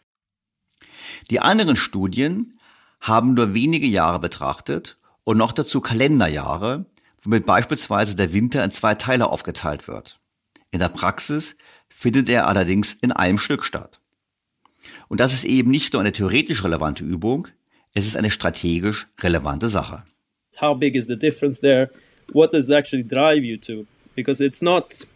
[1.29, 2.59] Die anderen Studien
[3.01, 6.87] haben nur wenige Jahre betrachtet und noch dazu Kalenderjahre,
[7.23, 10.21] womit beispielsweise der Winter in zwei Teile aufgeteilt wird.
[10.71, 11.57] In der Praxis
[11.89, 14.01] findet er allerdings in einem Stück statt.
[15.09, 17.49] Und das ist eben nicht nur eine theoretisch relevante Übung,
[17.95, 20.05] es ist eine strategisch relevante Sache.
[20.61, 21.91] How big is the difference there?
[22.33, 23.87] What does actually drive you to?
[24.15, 25.07] Because it's not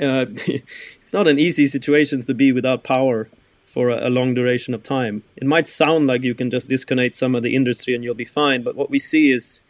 [0.00, 3.28] uh, it's not an easy situation to be without power
[3.68, 5.22] for a, a, long duration of time.
[5.36, 8.24] It might sound like you can just disconnect some of the industry and you'll be
[8.24, 9.62] fine, but what we see is,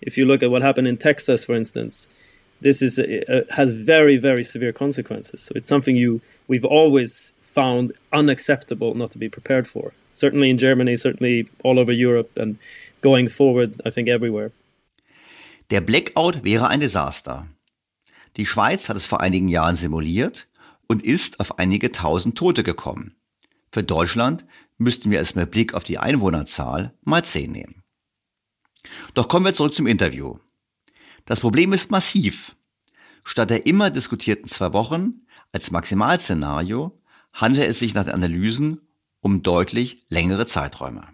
[0.00, 2.08] if you look at what happened in Texas, for instance,
[2.62, 5.42] this is uh, has very very severe consequences.
[5.42, 9.92] So it's something you we've always found unacceptable not to be prepared for.
[10.14, 12.56] Certainly in Germany, certainly all over Europe, and
[13.00, 14.50] going forward, I think everywhere.
[15.70, 17.48] Der Blackout wäre ein Desaster.
[18.36, 20.48] Die Schweiz hat es vor einigen Jahren simuliert
[20.86, 23.14] und ist auf einige tausend Tote gekommen.
[23.72, 24.44] Für Deutschland
[24.76, 27.82] müssten wir es mit Blick auf die Einwohnerzahl mal 10 nehmen.
[29.14, 30.36] Doch kommen wir zurück zum Interview.
[31.24, 32.54] Das Problem ist massiv.
[33.24, 37.00] Statt der immer diskutierten zwei Wochen als Maximalszenario
[37.32, 38.80] handelt es sich nach den Analysen
[39.20, 41.06] um deutlich längere Zeiträume.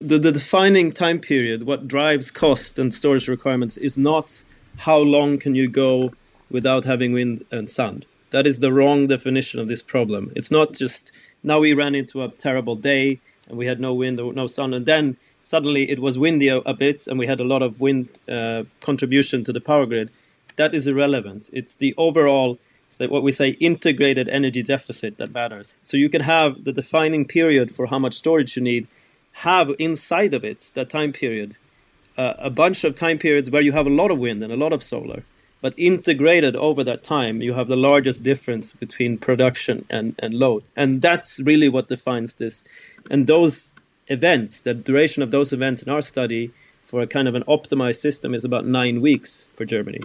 [0.00, 4.44] The, the defining time period, what drives cost and storage requirements, is not
[4.84, 6.10] how long can you go
[6.50, 8.04] without having wind and sun.
[8.32, 10.32] That is the wrong definition of this problem.
[10.34, 14.18] It's not just now we ran into a terrible day and we had no wind
[14.18, 17.44] or no sun, and then suddenly it was windy a, bit and we had a
[17.44, 20.10] lot of wind uh, contribution to the power grid.
[20.56, 21.50] That is irrelevant.
[21.52, 22.58] It's the overall,
[22.98, 25.78] what we say, integrated energy deficit that matters.
[25.82, 28.86] So you can have the defining period for how much storage you need,
[29.32, 31.58] have inside of it that time period,
[32.16, 34.56] uh, a bunch of time periods where you have a lot of wind and a
[34.56, 35.24] lot of solar
[35.62, 40.64] but integrated over that time, you have the largest difference between production and, and load.
[40.76, 42.64] And that's really what defines this.
[43.10, 43.72] And those
[44.08, 46.50] events, the duration of those events in our study
[46.82, 50.00] for a kind of an optimized system is about nine weeks for Germany,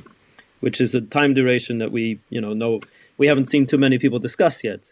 [0.59, 2.79] which is a time duration that we, you know, know
[3.17, 4.87] we haven't seen too many people discuss yet.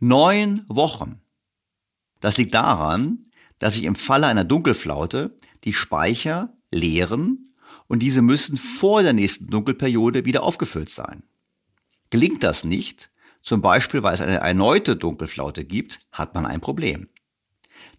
[0.00, 1.20] Neun Wochen.
[2.20, 5.30] Das liegt daran, dass sich im Falle einer Dunkelflaute
[5.62, 7.51] die Speicher leeren
[7.92, 11.24] und diese müssen vor der nächsten Dunkelperiode wieder aufgefüllt sein.
[12.08, 13.10] Gelingt das nicht,
[13.42, 17.10] zum Beispiel weil es eine erneute Dunkelflaute gibt, hat man ein Problem.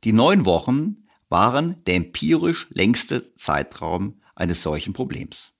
[0.03, 5.53] Die neun Wochen waren der empirisch längste Zeitraum eines solchen Problems.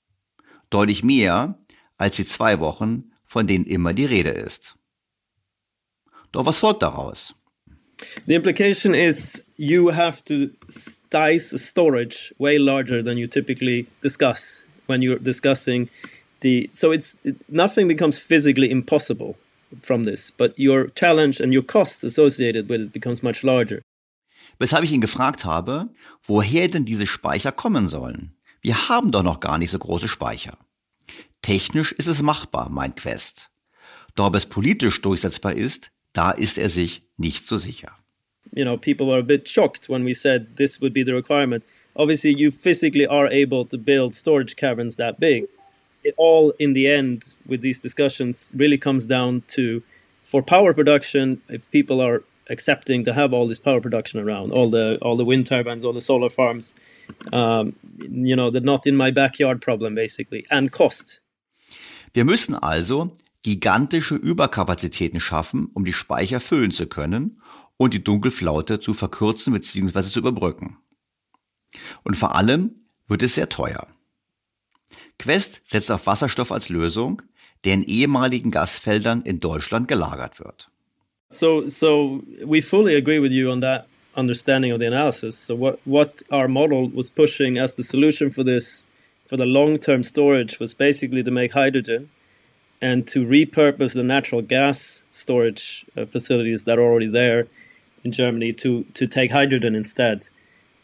[0.72, 1.64] Deutlich mehr
[1.98, 4.80] als die zwei Wochen, von denen immer die Rede ist.
[6.32, 7.36] Doch was folgt daraus?
[8.28, 15.02] The implication is you have to size storage way larger than you typically discuss when
[15.02, 15.90] you're discussing
[16.42, 16.70] the.
[16.74, 19.36] So it's it, nothing becomes physically impossible
[19.82, 23.82] from this, but your challenge and your cost associated with it becomes much larger.
[24.60, 25.90] Weshalb ich ihn gefragt habe,
[26.24, 28.36] woher denn diese Speicher kommen sollen.
[28.62, 30.58] Wir haben doch noch gar nicht so große Speicher.
[31.42, 33.50] Technisch ist es machbar, meint Quest.
[34.16, 37.92] Doch ob es politisch durchsetzbar ist, da ist er sich nicht so sicher.
[38.54, 41.64] You know, people were a bit shocked when we said this would be the requirement.
[41.96, 45.46] Obviously, you physically are able to build storage caverns that big.
[46.04, 49.82] It all, in the end, with these discussions, really comes down to
[50.22, 54.70] for power production, if people are accepting to have all this power production around, all
[54.70, 56.74] the all the wind turbines, all the solar farms,
[57.32, 61.20] um, you know, the not in my backyard problem basically, and cost.
[62.14, 63.12] Wir müssen also
[63.44, 67.42] gigantische Überkapazitäten schaffen, um die Speicher füllen zu können
[67.78, 70.04] und die Dunkelflaute zu verkürzen bzw.
[70.04, 70.78] zu überbrücken.
[72.04, 72.76] Und vor allem
[73.08, 73.88] wird es sehr teuer.
[75.20, 77.22] Quest setzt auf Wasserstoff als Lösung,
[77.66, 80.70] der in ehemaligen Gasfeldern in Deutschland gelagert wird.
[81.30, 85.36] So, so we fully agree with you on that understanding of the analysis.
[85.36, 88.86] So, what what our model was pushing as the solution for this,
[89.26, 92.10] for the long-term storage, was basically to make hydrogen
[92.84, 97.48] and to repurpose the natural gas storage uh, facilities that are already there
[98.04, 100.28] in Germany to to take hydrogen instead.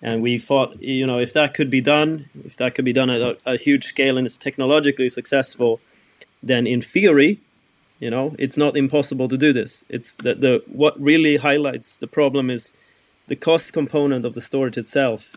[0.01, 3.09] And we thought, you know, if that could be done, if that could be done
[3.09, 5.81] at a, a huge scale and it's technologically successful,
[6.41, 7.41] then in theory,
[7.99, 9.83] you know, it's not impossible to do this.
[9.89, 12.71] It's that the what really highlights the problem is
[13.27, 15.35] the cost component of the storage itself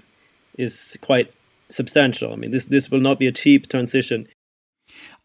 [0.56, 1.28] is quite
[1.68, 2.32] substantial.
[2.32, 4.28] I mean, this this will not be a cheap transition.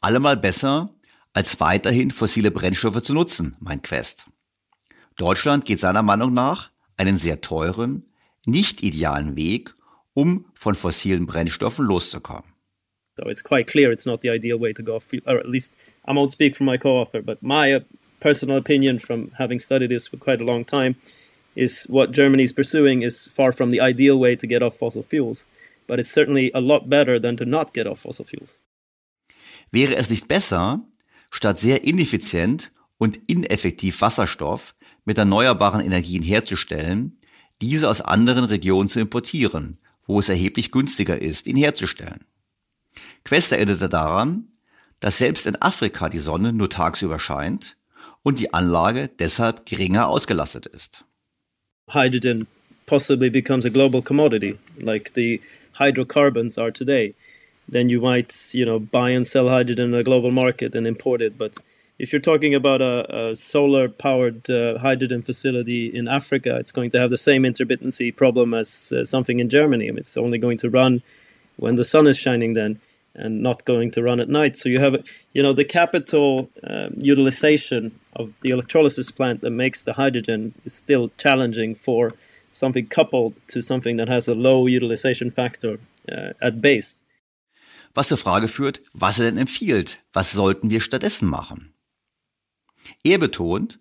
[0.03, 0.89] Allemal besser
[1.37, 4.25] als weiterhin fossile Brennstoffe zu nutzen, meint Quest.
[5.17, 8.09] Deutschland geht seiner Meinung nach einen sehr teuren,
[8.47, 9.75] nicht idealen Weg,
[10.15, 12.51] um von fossilen Brennstoffen loszukommen.
[13.17, 15.75] So it's quite clear it's not the ideal way to go, or at least
[16.07, 17.81] I won't speak for my co-author, but my uh,
[18.19, 20.95] personal opinion from having studied this for quite a long time
[21.55, 25.03] is what Germany is pursuing is far from the ideal way to get off fossil
[25.03, 25.45] fuels,
[25.85, 28.59] but it's certainly a lot better than to not get off fossil fuels.
[29.71, 30.81] Wäre es nicht besser,
[31.31, 37.19] statt sehr ineffizient und ineffektiv Wasserstoff mit erneuerbaren Energien herzustellen,
[37.61, 42.25] diese aus anderen Regionen zu importieren, wo es erheblich günstiger ist, ihn herzustellen?
[43.23, 44.47] Quest erinnerte daran,
[44.99, 47.77] dass selbst in Afrika die Sonne nur tagsüber scheint
[48.23, 51.05] und die Anlage deshalb geringer ausgelastet ist.
[51.89, 52.47] Hydrogen
[52.85, 55.39] possibly becomes a global commodity, like the
[55.77, 57.13] hydrocarbons are today.
[57.69, 61.21] Then you might, you know, buy and sell hydrogen in a global market and import
[61.21, 61.37] it.
[61.37, 61.57] But
[61.99, 66.99] if you're talking about a, a solar-powered uh, hydrogen facility in Africa, it's going to
[66.99, 69.87] have the same intermittency problem as uh, something in Germany.
[69.87, 71.01] I mean, it's only going to run
[71.57, 72.53] when the sun is shining.
[72.53, 72.79] Then
[73.17, 74.55] and not going to run at night.
[74.55, 74.95] So you have,
[75.33, 80.73] you know, the capital uh, utilization of the electrolysis plant that makes the hydrogen is
[80.73, 82.13] still challenging for
[82.53, 85.79] something coupled to something that has a low utilization factor
[86.11, 87.03] uh, at base.
[87.97, 91.73] Was zur Frage führt, was er denn empfiehlt, was sollten wir stattdessen machen?
[93.03, 93.79] Er betont,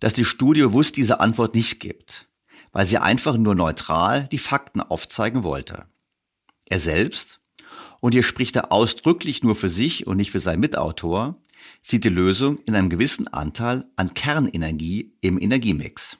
[0.00, 2.30] dass die Studie bewusst diese Antwort nicht gibt,
[2.72, 5.84] weil sie einfach nur neutral die Fakten aufzeigen wollte.
[6.64, 7.42] Er selbst
[8.00, 11.38] und hier spricht er ausdrücklich nur für sich und nicht für seinen Mitautor,
[11.82, 16.16] sieht die Lösung in einem gewissen Anteil an Kernenergie im Energiemix.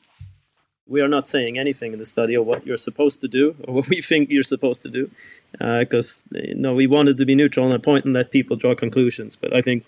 [0.88, 3.74] We are not saying anything in the study of what you're supposed to do or
[3.74, 5.10] what we think you're supposed to do,
[5.52, 8.56] because uh, you know we wanted to be neutral on a point and let people
[8.56, 9.36] draw conclusions.
[9.36, 9.84] But I think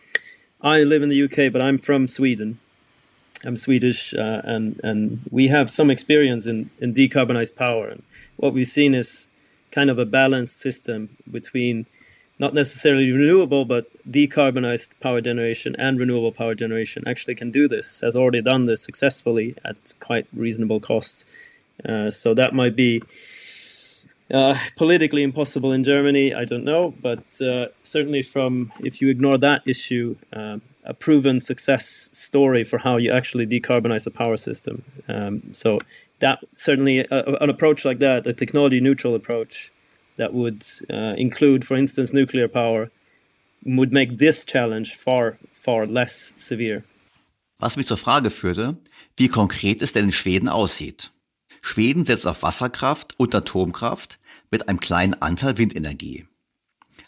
[0.60, 2.58] I live in the UK, but I'm from Sweden.
[3.44, 7.88] I'm Swedish, uh, and and we have some experience in in decarbonized power.
[7.88, 8.02] And
[8.36, 9.28] what we've seen is
[9.72, 11.86] kind of a balanced system between
[12.40, 18.00] not necessarily renewable but decarbonized power generation and renewable power generation actually can do this
[18.00, 21.24] has already done this successfully at quite reasonable costs
[21.88, 23.00] uh, so that might be
[24.32, 29.38] uh, politically impossible in Germany, I don't know, but uh, certainly from if you ignore
[29.38, 34.82] that issue, um, a proven success story for how you actually decarbonize a power system.
[35.08, 35.80] Um, so
[36.20, 37.06] that certainly a,
[37.40, 39.72] an approach like that, a technology neutral approach
[40.16, 42.90] that would uh, include, for instance, nuclear power,
[43.64, 46.82] would make this challenge far, far less severe.
[47.58, 48.76] Was mich zur Frage führte,
[49.16, 51.10] wie konkret es denn in Schweden aussieht.
[51.60, 54.18] Schweden setzt auf Wasserkraft und Atomkraft
[54.50, 56.26] mit einem kleinen Anteil Windenergie.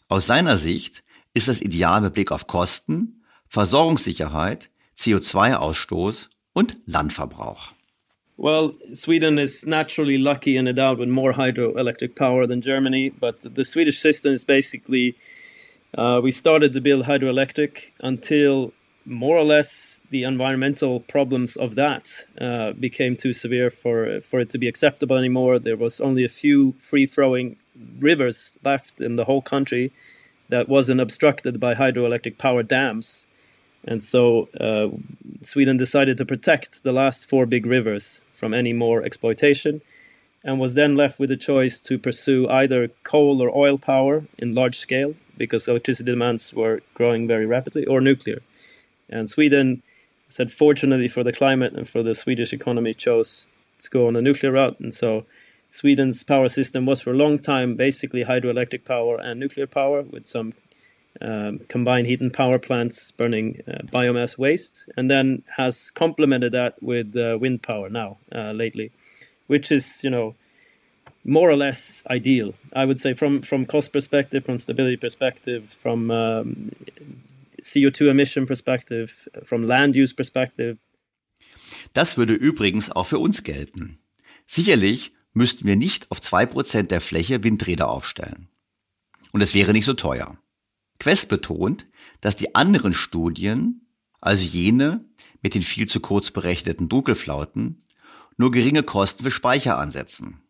[0.08, 7.71] Aus seiner Sicht ist das ideal mit Blick auf Kosten, Versorgungssicherheit, CO2-Ausstoß und Landverbrauch.
[8.42, 13.64] Well, Sweden is naturally lucky and endowed with more hydroelectric power than Germany, but the
[13.64, 15.14] Swedish system is basically
[15.96, 18.72] uh, we started to build hydroelectric until
[19.07, 22.09] more or less the environmental problems of that
[22.40, 25.61] uh, became too severe for for it to be acceptable anymore.
[25.61, 27.59] There was only a few free flowing
[28.00, 29.92] rivers left in the whole country
[30.48, 33.28] that wasn't obstructed by hydroelectric power dams.
[33.85, 34.88] And so uh,
[35.42, 39.81] Sweden decided to protect the last four big rivers from any more exploitation
[40.42, 44.52] and was then left with a choice to pursue either coal or oil power in
[44.52, 48.40] large scale because electricity demands were growing very rapidly or nuclear.
[49.09, 49.81] And Sweden
[50.28, 53.46] said, fortunately for the climate and for the Swedish economy, chose
[53.78, 54.81] to go on a nuclear route.
[54.81, 55.24] And so
[55.70, 60.26] Sweden's power system was for a long time basically hydroelectric power and nuclear power with
[60.26, 60.52] some
[61.22, 66.82] um, combined heat and power plants burning uh, biomass waste, and then has complemented that
[66.82, 68.90] with uh, wind power now uh, lately,
[69.46, 70.35] which is you know
[71.24, 72.54] more or less ideal.
[72.74, 76.72] I would say from from cost perspective, from stability perspective, from um,
[77.62, 80.78] CO2 emission perspective, from land use perspective.
[81.92, 83.98] Das würde übrigens auch für uns gelten.
[84.46, 88.48] Sicherlich müssten wir nicht auf zwei Prozent der Fläche Windräder aufstellen.
[89.30, 90.37] Und es wäre nicht so teuer.
[91.02, 91.86] Quest betont,
[92.20, 93.88] dass die anderen Studien,
[94.20, 95.04] also jene
[95.42, 97.82] mit den viel zu kurz berechneten Dunkelflauten,
[98.36, 100.42] nur geringe Kosten für Speicher ansetzen.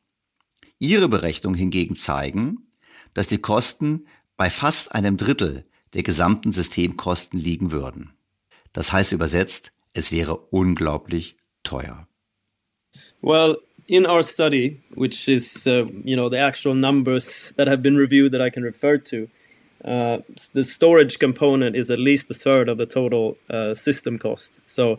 [0.79, 2.67] Ihre Berechnungen hingegen zeigen,
[3.15, 8.13] dass die Kosten bei fast einem Drittel der gesamten Systemkosten liegen würden.
[8.75, 12.07] Das heißt übersetzt, es wäre unglaublich teuer.
[13.23, 13.57] Well,
[13.87, 18.35] in our study, which is uh, you know the actual numbers that have been reviewed
[18.35, 19.29] that I can refer to,
[19.85, 20.19] uh,
[20.55, 24.61] the storage component is at least a third of the total uh, system cost.
[24.65, 24.99] So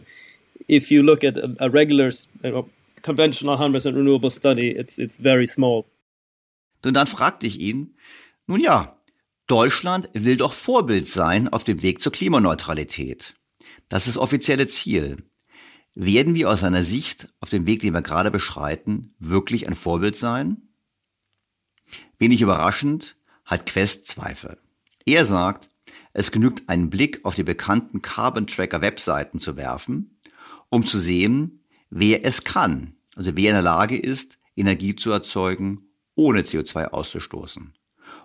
[0.67, 2.11] if you look at a, a regular
[2.41, 2.69] know,
[3.01, 5.85] conventional 100% renewable study, it's, it's very small.
[6.85, 7.95] Und dann fragte ich ihn,
[8.45, 8.97] nun ja,
[9.47, 13.35] Deutschland will doch Vorbild sein auf dem Weg zur Klimaneutralität.
[13.89, 15.23] Das ist das offizielle Ziel.
[15.95, 20.15] Werden wir aus seiner Sicht auf dem Weg, den wir gerade beschreiten, wirklich ein Vorbild
[20.15, 20.69] sein?
[22.17, 23.15] Wenig überraschend
[23.45, 24.57] hat Quest Zweifel.
[25.05, 25.69] Er sagt,
[26.13, 30.17] es genügt einen Blick auf die bekannten Carbon Tracker Webseiten zu werfen,
[30.69, 35.89] um zu sehen, wer es kann, also wer in der Lage ist, Energie zu erzeugen,
[36.15, 37.73] ohne CO2 auszustoßen.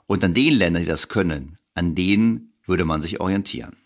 [0.06, 3.76] Und an den Ländern, die das können, an denen würde man sich orientieren.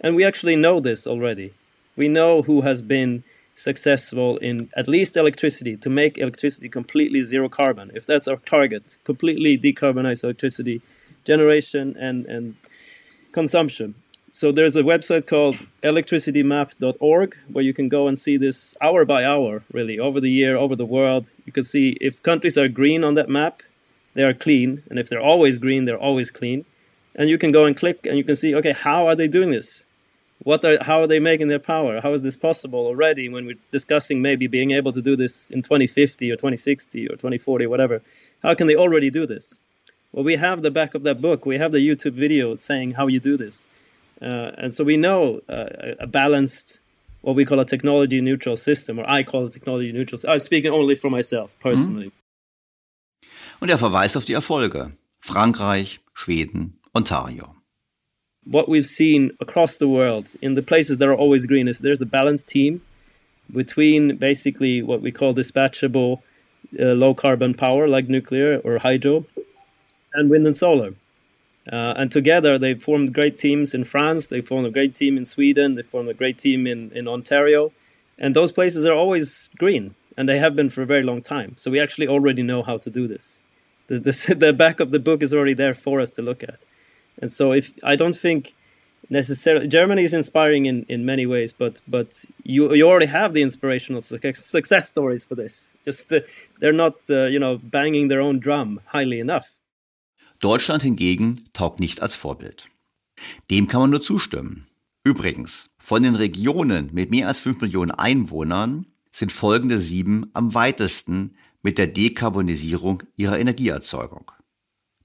[0.00, 1.52] And we actually know this already.
[1.96, 7.48] We know who has been successful in at least electricity to make electricity completely zero
[7.48, 7.90] carbon.
[7.96, 10.82] If that's our target, completely decarbonize electricity
[11.26, 12.56] generation and, and
[13.32, 13.94] consumption.
[14.30, 19.24] So there's a website called electricitymap.org where you can go and see this hour by
[19.24, 21.26] hour, really, over the year, over the world.
[21.46, 23.62] You can see if countries are green on that map,
[24.12, 24.82] they are clean.
[24.90, 26.66] And if they're always green, they're always clean.
[27.14, 29.50] And you can go and click and you can see, okay, how are they doing
[29.50, 29.86] this?
[30.42, 32.00] What are, how are they making their power?
[32.02, 35.62] How is this possible already when we're discussing maybe being able to do this in
[35.62, 38.02] 2050 or 2060 or 2040, whatever?
[38.42, 39.58] How can they already do this?
[40.16, 41.44] Well, we have the back of that book.
[41.44, 43.64] We have the YouTube video saying how you do this.
[44.22, 46.80] Uh, and so we know uh, a balanced,
[47.20, 50.18] what we call a technology neutral system, or I call it technology neutral.
[50.26, 52.12] I'm speaking only for myself personally.
[53.60, 54.92] Und er verweist auf die Erfolge.
[55.20, 57.54] Frankreich, Schweden, Ontario.
[58.46, 62.00] What we've seen across the world in the places that are always green is there's
[62.00, 62.80] a balanced team
[63.52, 66.22] between basically what we call dispatchable
[66.80, 69.26] uh, low carbon power like nuclear or hydro
[70.16, 70.94] and wind and solar.
[71.70, 75.24] Uh, and together they formed great teams in France, they formed a great team in
[75.24, 77.72] Sweden, they formed a great team in, in Ontario.
[78.18, 81.54] And those places are always green, and they have been for a very long time.
[81.58, 83.42] So we actually already know how to do this.
[83.88, 86.64] The, the, the back of the book is already there for us to look at.
[87.20, 88.54] And so if I don't think
[89.10, 93.42] necessarily Germany is inspiring in, in many ways, but but you you already have the
[93.42, 95.70] inspirational success stories for this.
[95.84, 96.20] Just uh,
[96.60, 99.55] they're not uh, you know banging their own drum highly enough.
[100.40, 102.68] Deutschland hingegen taugt nicht als Vorbild.
[103.50, 104.66] Dem kann man nur zustimmen.
[105.04, 111.36] Übrigens, von den Regionen mit mehr als 5 Millionen Einwohnern sind folgende sieben am weitesten
[111.62, 114.30] mit der Dekarbonisierung ihrer Energieerzeugung.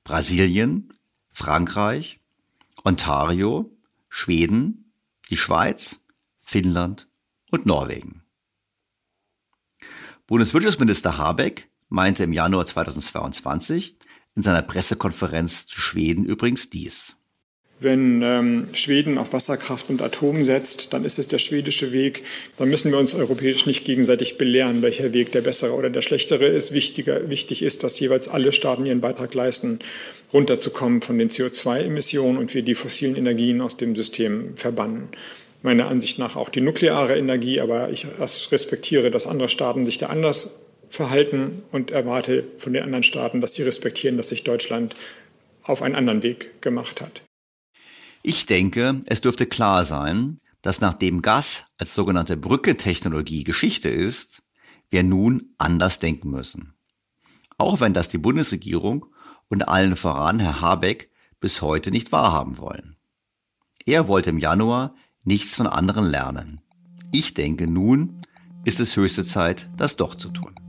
[0.04, 0.94] Brasilien,
[1.30, 2.20] Frankreich,
[2.84, 3.72] Ontario,
[4.10, 4.92] Schweden,
[5.30, 6.00] die Schweiz,
[6.42, 7.08] Finnland
[7.52, 8.24] und Norwegen.
[10.28, 13.98] Bundeswirtschaftsminister Habeck meinte im Januar 2022,
[14.36, 17.16] in seiner Pressekonferenz zu Schweden übrigens dies.
[17.82, 22.24] Wenn ähm, Schweden auf Wasserkraft und Atom setzt, dann ist es der schwedische Weg.
[22.58, 26.46] Dann müssen wir uns europäisch nicht gegenseitig belehren, welcher Weg der bessere oder der schlechtere
[26.46, 26.74] ist.
[26.74, 29.80] Wichtiger, wichtig ist, dass jeweils alle Staaten ihren Beitrag leisten,
[30.32, 35.10] runterzukommen von den CO2-Emissionen und wir die fossilen Energien aus dem System verbannen.
[35.64, 40.08] Meiner Ansicht nach auch die nukleare Energie, aber ich respektiere, dass andere Staaten sich da
[40.08, 40.60] anders
[40.92, 44.96] verhalten und erwarte von den anderen Staaten, dass sie respektieren, dass sich Deutschland
[45.64, 47.24] auf einen anderen Weg gemacht hat.
[48.24, 54.44] Ich denke, es dürfte klar sein, dass nachdem Gas als sogenannte Brückentechnologie Geschichte ist,
[54.90, 56.74] wir nun anders denken müssen.
[57.58, 59.06] Auch wenn das die Bundesregierung
[59.50, 62.98] und allen voran Herr Habeck bis heute nicht wahrhaben wollen.
[63.86, 66.62] Er wollte im Januar nichts von anderen lernen.
[67.12, 68.22] Ich denke, nun
[68.64, 70.61] ist es höchste Zeit, das doch zu tun.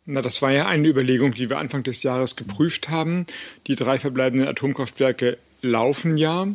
[0.04, 3.26] Na, das war ja eine Überlegung, die wir Anfang des Jahres geprüft haben.
[3.68, 6.48] Die drei verbleibenden Atomkraftwerke laufen ja.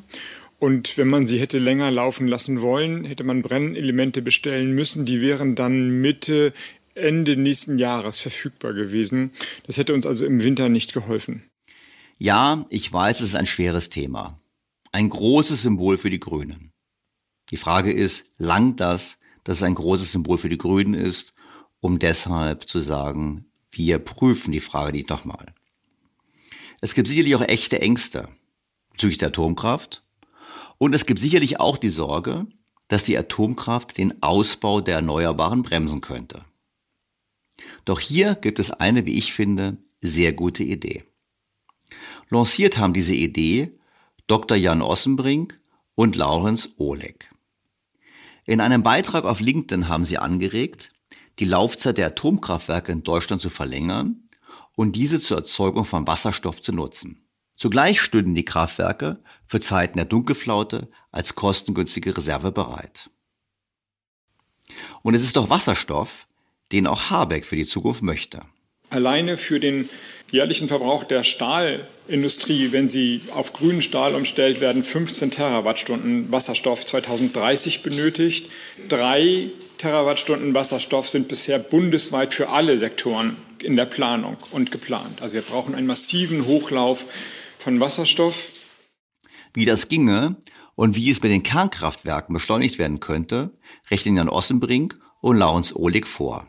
[0.60, 5.05] Und wenn man sie hätte länger laufen lassen wollen, hätte man Brennelemente bestellen müssen.
[5.05, 6.53] Die wären dann Mitte,
[6.95, 9.32] Ende nächsten Jahres verfügbar gewesen.
[9.68, 11.43] Das hätte uns also im Winter nicht geholfen.
[12.18, 14.39] Ja, ich weiß, es ist ein schweres Thema.
[14.91, 16.72] Ein großes Symbol für die Grünen.
[17.51, 21.34] Die Frage ist, langt das, dass es ein großes Symbol für die Grünen ist,
[21.80, 25.53] um deshalb zu sagen, wir prüfen die Frage nicht nochmal.
[26.82, 28.28] Es gibt sicherlich auch echte Ängste
[28.91, 30.03] bezüglich der Atomkraft
[30.78, 32.47] und es gibt sicherlich auch die Sorge,
[32.88, 36.45] dass die Atomkraft den Ausbau der Erneuerbaren bremsen könnte.
[37.86, 41.03] Doch hier gibt es eine, wie ich finde, sehr gute Idee.
[42.30, 43.78] Lanciert haben diese Idee
[44.28, 44.57] Dr.
[44.57, 45.59] Jan Ossenbrink
[45.95, 47.32] und Laurens Oleg.
[48.45, 50.91] In einem Beitrag auf LinkedIn haben sie angeregt,
[51.39, 54.30] die Laufzeit der Atomkraftwerke in Deutschland zu verlängern
[54.75, 57.26] und diese zur Erzeugung von Wasserstoff zu nutzen.
[57.58, 63.10] Zugleich stünden die Kraftwerke für Zeiten der Dunkelflaute als kostengünstige Reserve bereit.
[65.01, 66.28] Und es ist doch Wasserstoff,
[66.72, 68.43] den auch Habeck für die Zukunft möchte.
[68.91, 69.89] Alleine für den
[70.32, 77.82] jährlichen Verbrauch der Stahlindustrie, wenn sie auf grünen Stahl umstellt werden, 15 Terawattstunden Wasserstoff 2030
[77.82, 78.51] benötigt.
[78.88, 79.49] Drei
[79.80, 85.24] Terawattstunden Wasserstoff sind bisher bundesweit für alle Sektoren in der Planung und geplant.
[85.24, 87.08] Also wir brauchen einen massiven Hochlauf
[87.58, 88.51] von Wasserstoff.
[89.53, 90.38] Wie das ginge
[90.76, 93.58] und wie es mit den Kernkraftwerken beschleunigt werden könnte,
[93.89, 96.47] rechnen Jan Ossenbrink und Laurens Ohlig vor.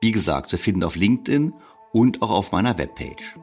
[0.00, 1.52] Wie gesagt, zu finden auf LinkedIn
[1.92, 3.34] und auch auf meiner Webpage.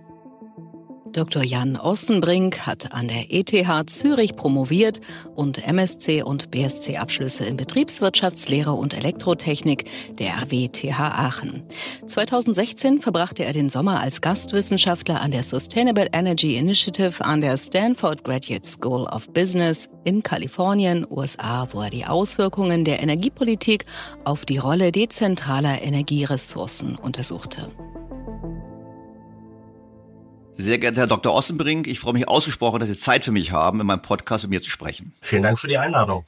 [1.16, 1.44] Dr.
[1.44, 5.00] Jan Ossenbrink hat an der ETH Zürich promoviert
[5.34, 9.86] und MSc und BSc-Abschlüsse in Betriebswirtschaftslehre und Elektrotechnik
[10.20, 11.64] der RWTH Aachen.
[12.06, 18.26] 2016 verbrachte er den Sommer als Gastwissenschaftler an der Sustainable Energy Initiative an der Stanford
[18.26, 23.86] Graduate School of Business in Kalifornien, USA, wo er die Auswirkungen der Energiepolitik
[24.26, 27.70] auf die Rolle dezentraler Energieressourcen untersuchte.
[30.58, 31.34] Sehr geehrter Herr Dr.
[31.34, 34.52] Ossenbrink, ich freue mich ausgesprochen, dass Sie Zeit für mich haben, in meinem Podcast mit
[34.52, 35.12] mir zu sprechen.
[35.22, 36.26] Vielen Dank für die Einladung.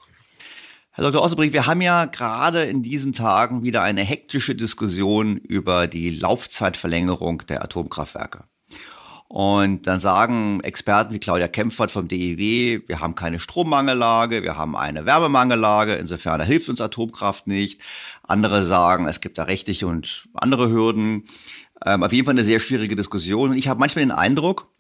[0.92, 1.22] Herr Dr.
[1.22, 7.44] Ossenbrink, wir haben ja gerade in diesen Tagen wieder eine hektische Diskussion über die Laufzeitverlängerung
[7.48, 8.44] der Atomkraftwerke.
[9.30, 14.76] Und dann sagen Experten wie Claudia Kempfert vom DEW, wir haben keine Strommangellage, wir haben
[14.78, 17.82] eine Wärmemangellage, insofern hilft uns Atomkraft nicht.
[18.24, 21.26] Andere sagen, es gibt da rechtliche und andere Hürden.
[21.86, 23.52] Ähm, auf jeden Fall eine sehr schwierige Diskussion.
[23.52, 24.72] Und ich habe manchmal den Eindruck,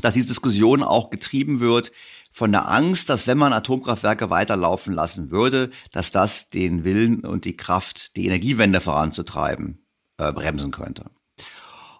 [0.00, 1.92] dass diese Diskussion auch getrieben wird
[2.32, 7.44] von der Angst, dass wenn man Atomkraftwerke weiterlaufen lassen würde, dass das den Willen und
[7.44, 9.86] die Kraft, die Energiewende voranzutreiben,
[10.18, 11.10] äh, bremsen könnte.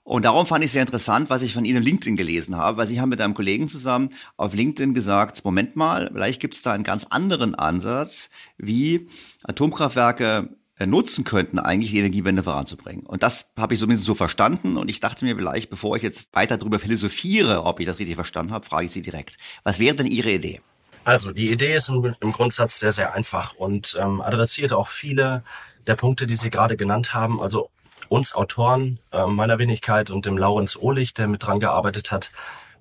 [0.02, 3.00] Und darum fand ich sehr interessant, was ich von Ihnen LinkedIn gelesen habe, weil Sie
[3.00, 6.84] haben mit einem Kollegen zusammen auf LinkedIn gesagt, Moment mal, vielleicht gibt es da einen
[6.84, 8.28] ganz anderen Ansatz,
[8.58, 9.08] wie
[9.44, 13.06] Atomkraftwerke nutzen könnten, eigentlich die Energiewende voranzubringen.
[13.06, 14.76] Und das habe ich zumindest so verstanden.
[14.76, 18.16] Und ich dachte mir vielleicht, bevor ich jetzt weiter darüber philosophiere, ob ich das richtig
[18.16, 19.36] verstanden habe, frage ich Sie direkt.
[19.62, 20.60] Was wäre denn Ihre Idee?
[21.04, 25.44] Also die Idee ist im, im Grundsatz sehr, sehr einfach und ähm, adressiert auch viele
[25.86, 27.40] der Punkte, die Sie gerade genannt haben.
[27.40, 27.70] Also
[28.08, 32.32] uns Autoren, äh, meiner Wenigkeit und dem Laurenz Ohlich, der mit dran gearbeitet hat,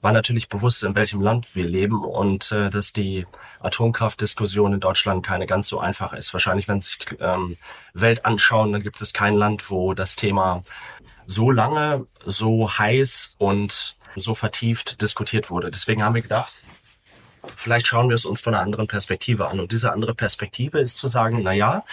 [0.03, 3.25] war natürlich bewusst, in welchem Land wir leben und äh, dass die
[3.61, 6.33] Atomkraftdiskussion in Deutschland keine ganz so einfach ist.
[6.33, 7.57] Wahrscheinlich, wenn Sie sich ähm,
[7.93, 10.63] Welt anschauen, dann gibt es kein Land, wo das Thema
[11.25, 15.71] so lange, so heiß und so vertieft diskutiert wurde.
[15.71, 16.51] Deswegen haben wir gedacht,
[17.45, 19.61] vielleicht schauen wir es uns von einer anderen Perspektive an.
[19.61, 21.85] Und diese andere Perspektive ist zu sagen, na ja,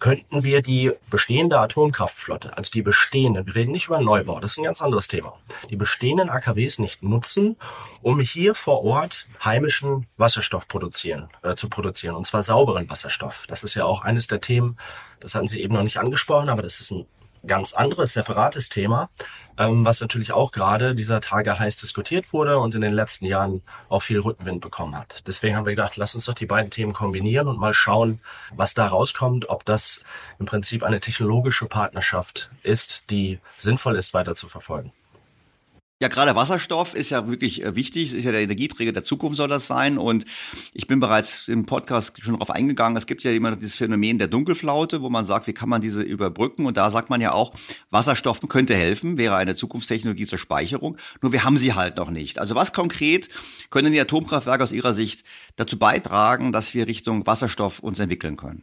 [0.00, 4.58] könnten wir die bestehende Atomkraftflotte, also die bestehenden, wir reden nicht über Neubau, das ist
[4.58, 5.38] ein ganz anderes Thema,
[5.68, 7.56] die bestehenden AKWs nicht nutzen,
[8.02, 13.44] um hier vor Ort heimischen Wasserstoff produzieren, äh, zu produzieren, und zwar sauberen Wasserstoff.
[13.46, 14.78] Das ist ja auch eines der Themen,
[15.20, 17.06] das hatten Sie eben noch nicht angesprochen, aber das ist ein
[17.46, 19.10] ganz anderes, separates Thema,
[19.58, 23.62] ähm, was natürlich auch gerade dieser Tage heiß diskutiert wurde und in den letzten Jahren
[23.88, 25.22] auch viel Rückenwind bekommen hat.
[25.26, 28.20] Deswegen haben wir gedacht, lass uns doch die beiden Themen kombinieren und mal schauen,
[28.54, 30.04] was da rauskommt, ob das
[30.38, 34.92] im Prinzip eine technologische Partnerschaft ist, die sinnvoll ist, weiter zu verfolgen.
[36.02, 39.48] Ja, gerade Wasserstoff ist ja wirklich äh, wichtig, ist ja der Energieträger der Zukunft soll
[39.48, 39.98] das sein.
[39.98, 40.24] Und
[40.72, 44.28] ich bin bereits im Podcast schon darauf eingegangen, es gibt ja immer dieses Phänomen der
[44.28, 46.64] Dunkelflaute, wo man sagt, wie kann man diese überbrücken?
[46.64, 47.52] Und da sagt man ja auch,
[47.90, 50.96] Wasserstoff könnte helfen, wäre eine Zukunftstechnologie zur Speicherung.
[51.20, 52.38] Nur wir haben sie halt noch nicht.
[52.38, 53.28] Also was konkret
[53.68, 55.24] können die Atomkraftwerke aus Ihrer Sicht
[55.56, 58.62] dazu beitragen, dass wir Richtung Wasserstoff uns entwickeln können?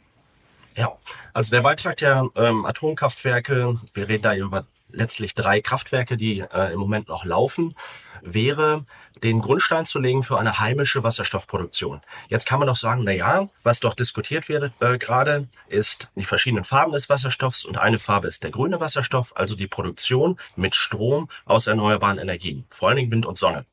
[0.75, 0.97] Ja,
[1.33, 6.73] also der Beitrag der ähm, Atomkraftwerke, wir reden da über letztlich drei Kraftwerke, die äh,
[6.73, 7.75] im Moment noch laufen,
[8.21, 8.85] wäre
[9.23, 12.01] den Grundstein zu legen für eine heimische Wasserstoffproduktion.
[12.29, 16.23] Jetzt kann man doch sagen, na ja, was doch diskutiert wird äh, gerade, ist die
[16.23, 20.75] verschiedenen Farben des Wasserstoffs und eine Farbe ist der grüne Wasserstoff, also die Produktion mit
[20.75, 23.65] Strom aus erneuerbaren Energien, vor allen Dingen Wind und Sonne.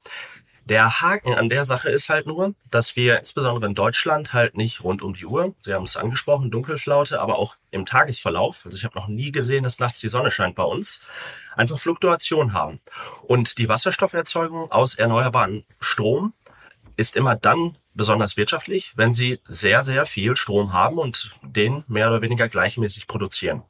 [0.66, 4.82] Der Haken an der Sache ist halt nur, dass wir insbesondere in Deutschland halt nicht
[4.82, 8.84] rund um die Uhr, Sie haben es angesprochen, Dunkelflaute, aber auch im Tagesverlauf, also ich
[8.84, 11.06] habe noch nie gesehen, dass nachts die Sonne scheint bei uns,
[11.54, 12.80] einfach Fluktuation haben.
[13.22, 16.32] Und die Wasserstofferzeugung aus erneuerbaren Strom
[16.96, 22.09] ist immer dann besonders wirtschaftlich, wenn sie sehr, sehr viel Strom haben und den mehr
[22.09, 23.62] oder weniger gleichmäßig produzieren.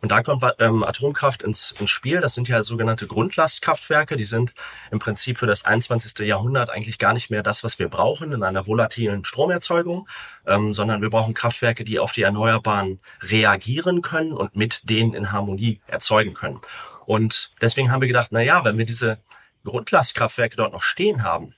[0.00, 2.20] Und da kommt ähm, Atomkraft ins, ins Spiel.
[2.20, 4.16] Das sind ja sogenannte Grundlastkraftwerke.
[4.16, 4.54] Die sind
[4.90, 6.26] im Prinzip für das 21.
[6.26, 10.08] Jahrhundert eigentlich gar nicht mehr das, was wir brauchen in einer volatilen Stromerzeugung,
[10.46, 15.32] ähm, sondern wir brauchen Kraftwerke, die auf die Erneuerbaren reagieren können und mit denen in
[15.32, 16.60] Harmonie erzeugen können.
[17.06, 19.18] Und deswegen haben wir gedacht, na ja, wenn wir diese
[19.64, 21.54] Grundlastkraftwerke dort noch stehen haben,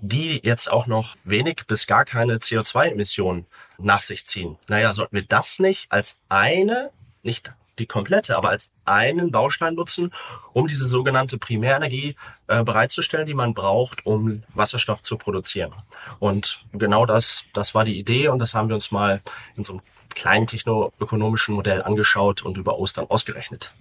[0.00, 3.46] die jetzt auch noch wenig bis gar keine CO2-Emissionen
[3.78, 4.56] nach sich ziehen.
[4.68, 6.90] Naja, sollten wir das nicht als eine,
[7.22, 10.12] nicht die komplette, aber als einen Baustein nutzen,
[10.52, 12.16] um diese sogenannte Primärenergie
[12.48, 15.72] äh, bereitzustellen, die man braucht, um Wasserstoff zu produzieren.
[16.18, 19.22] Und genau das, das war die Idee und das haben wir uns mal
[19.56, 19.82] in so einem
[20.14, 23.72] kleinen technoökonomischen Modell angeschaut und über Ostern ausgerechnet.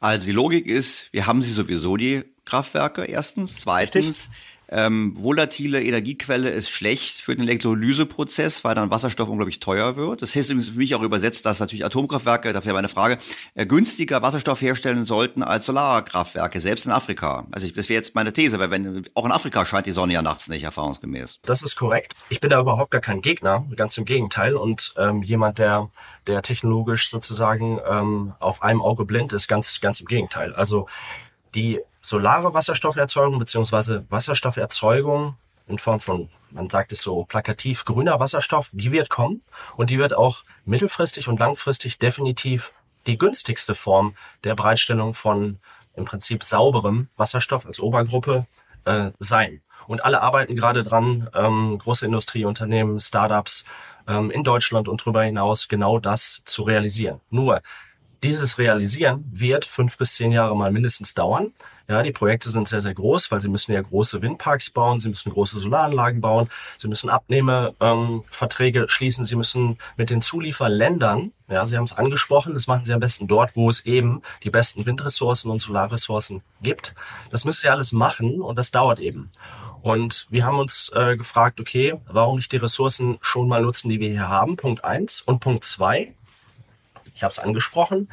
[0.00, 3.56] Also die Logik ist, wir haben sie sowieso die Kraftwerke erstens.
[3.60, 4.30] Zweitens,
[4.68, 10.22] ähm, volatile Energiequelle ist schlecht für den Elektrolyseprozess, weil dann Wasserstoff unglaublich teuer wird.
[10.22, 13.18] Das heißt für mich auch übersetzt, dass natürlich Atomkraftwerke, dafür meine Frage,
[13.54, 17.46] äh, günstiger Wasserstoff herstellen sollten als Solarkraftwerke, selbst in Afrika.
[17.52, 20.14] Also ich, das wäre jetzt meine These, weil wenn auch in Afrika scheint die Sonne
[20.14, 21.40] ja nachts nicht, erfahrungsgemäß.
[21.42, 22.14] Das ist korrekt.
[22.30, 24.56] Ich bin da überhaupt gar kein Gegner, ganz im Gegenteil.
[24.56, 25.90] Und ähm, jemand, der
[26.26, 30.54] der technologisch sozusagen ähm, auf einem Auge blind ist, ganz, ganz im Gegenteil.
[30.54, 30.88] Also
[31.54, 35.36] die solare Wasserstofferzeugung beziehungsweise Wasserstofferzeugung
[35.66, 39.42] in Form von, man sagt es so plakativ, grüner Wasserstoff, die wird kommen
[39.76, 42.74] und die wird auch mittelfristig und langfristig definitiv
[43.06, 45.58] die günstigste Form der Bereitstellung von
[45.96, 48.46] im Prinzip sauberem Wasserstoff als Obergruppe
[48.84, 49.62] äh, sein.
[49.86, 53.64] Und alle arbeiten gerade dran, ähm, große Industrieunternehmen, Startups
[54.06, 57.20] ähm, in Deutschland und darüber hinaus genau das zu realisieren.
[57.30, 57.62] Nur
[58.22, 61.52] dieses Realisieren wird fünf bis zehn Jahre mal mindestens dauern.
[61.86, 65.10] Ja, die Projekte sind sehr, sehr groß, weil sie müssen ja große Windparks bauen, sie
[65.10, 71.66] müssen große Solaranlagen bauen, sie müssen Abnehmeverträge ähm, schließen, sie müssen mit den Zulieferländern, ja,
[71.66, 74.86] Sie haben es angesprochen, das machen Sie am besten dort, wo es eben die besten
[74.86, 76.94] Windressourcen und Solarressourcen gibt.
[77.30, 79.30] Das müssen Sie alles machen und das dauert eben.
[79.82, 84.00] Und wir haben uns äh, gefragt, okay, warum nicht die Ressourcen schon mal nutzen, die
[84.00, 84.56] wir hier haben?
[84.56, 86.14] Punkt eins Und Punkt zwei
[87.14, 88.08] ich habe es angesprochen,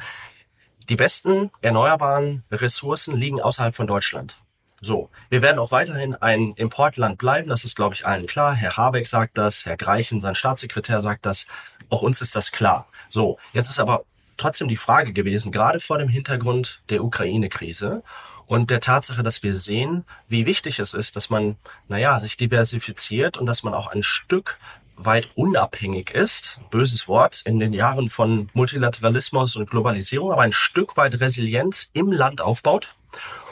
[0.88, 4.36] die besten erneuerbaren Ressourcen liegen außerhalb von Deutschland.
[4.80, 8.52] So, wir werden auch weiterhin ein Importland bleiben, das ist, glaube ich, allen klar.
[8.52, 11.46] Herr Habeck sagt das, Herr Greichen, sein Staatssekretär sagt das,
[11.88, 12.88] auch uns ist das klar.
[13.08, 14.02] So, jetzt ist aber
[14.36, 18.02] trotzdem die Frage gewesen, gerade vor dem Hintergrund der Ukraine-Krise
[18.46, 21.56] und der Tatsache, dass wir sehen, wie wichtig es ist, dass man,
[21.86, 24.58] naja, sich diversifiziert und dass man auch ein Stück
[24.96, 30.96] weit unabhängig ist, böses Wort, in den Jahren von Multilateralismus und Globalisierung, aber ein Stück
[30.96, 32.94] weit Resilienz im Land aufbaut,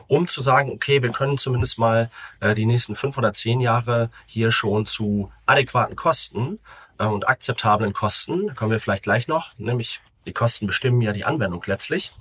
[0.07, 2.11] um zu sagen, okay, wir können zumindest mal
[2.41, 6.59] äh, die nächsten fünf oder zehn Jahre hier schon zu adäquaten Kosten
[6.99, 11.12] äh, und akzeptablen Kosten, da kommen wir vielleicht gleich noch, nämlich die Kosten bestimmen ja
[11.12, 12.12] die Anwendung letztlich,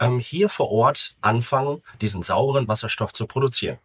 [0.00, 3.78] ähm, hier vor Ort anfangen, diesen sauberen Wasserstoff zu produzieren.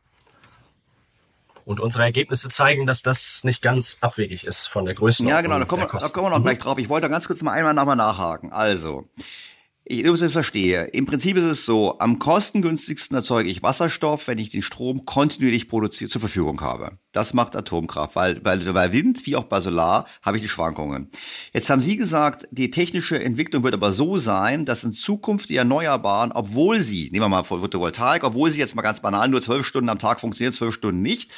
[1.65, 5.35] Und unsere Ergebnisse zeigen, dass das nicht ganz abwegig ist von der Größenordnung.
[5.35, 6.43] Ja, genau, da kommen, wir, da kommen wir noch mhm.
[6.43, 6.77] gleich drauf.
[6.77, 8.51] Ich wollte ganz kurz mal einmal nochmal nachhaken.
[8.53, 9.09] Also,
[9.83, 10.85] ich verstehe.
[10.85, 15.67] Im Prinzip ist es so, am kostengünstigsten erzeuge ich Wasserstoff, wenn ich den Strom kontinuierlich
[15.67, 16.97] produziert zur Verfügung habe.
[17.15, 21.07] Das macht Atomkraft, weil, weil bei Wind wie auch bei Solar habe ich die Schwankungen.
[21.53, 25.55] Jetzt haben Sie gesagt, die technische Entwicklung wird aber so sein, dass in Zukunft die
[25.55, 29.65] Erneuerbaren, obwohl sie, nehmen wir mal Photovoltaik, obwohl sie jetzt mal ganz banal nur zwölf
[29.65, 31.31] Stunden am Tag funktionieren, zwölf Stunden nicht,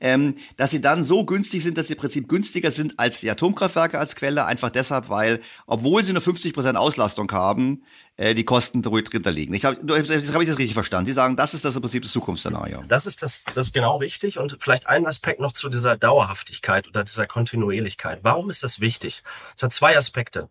[0.00, 3.30] ähm, dass sie dann so günstig sind, dass sie im Prinzip günstiger sind als die
[3.30, 7.84] Atomkraftwerke als Quelle, einfach deshalb, weil, obwohl sie nur 50 Prozent Auslastung haben,
[8.16, 9.54] äh, die Kosten drunter liegen.
[9.54, 11.06] Ich hab, habe ich das richtig verstanden.
[11.06, 12.84] Sie sagen, das ist das im Prinzip das Zukunftsszenario.
[12.88, 14.38] Das ist das, das ist genau richtig.
[14.38, 18.20] Und vielleicht ein Aspekt noch zu dieser Dauerhaftigkeit oder dieser Kontinuierlichkeit.
[18.22, 19.22] Warum ist das wichtig?
[19.56, 20.48] Es hat zwei Aspekte.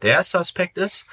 [0.00, 1.06] Der erste Aspekt ist,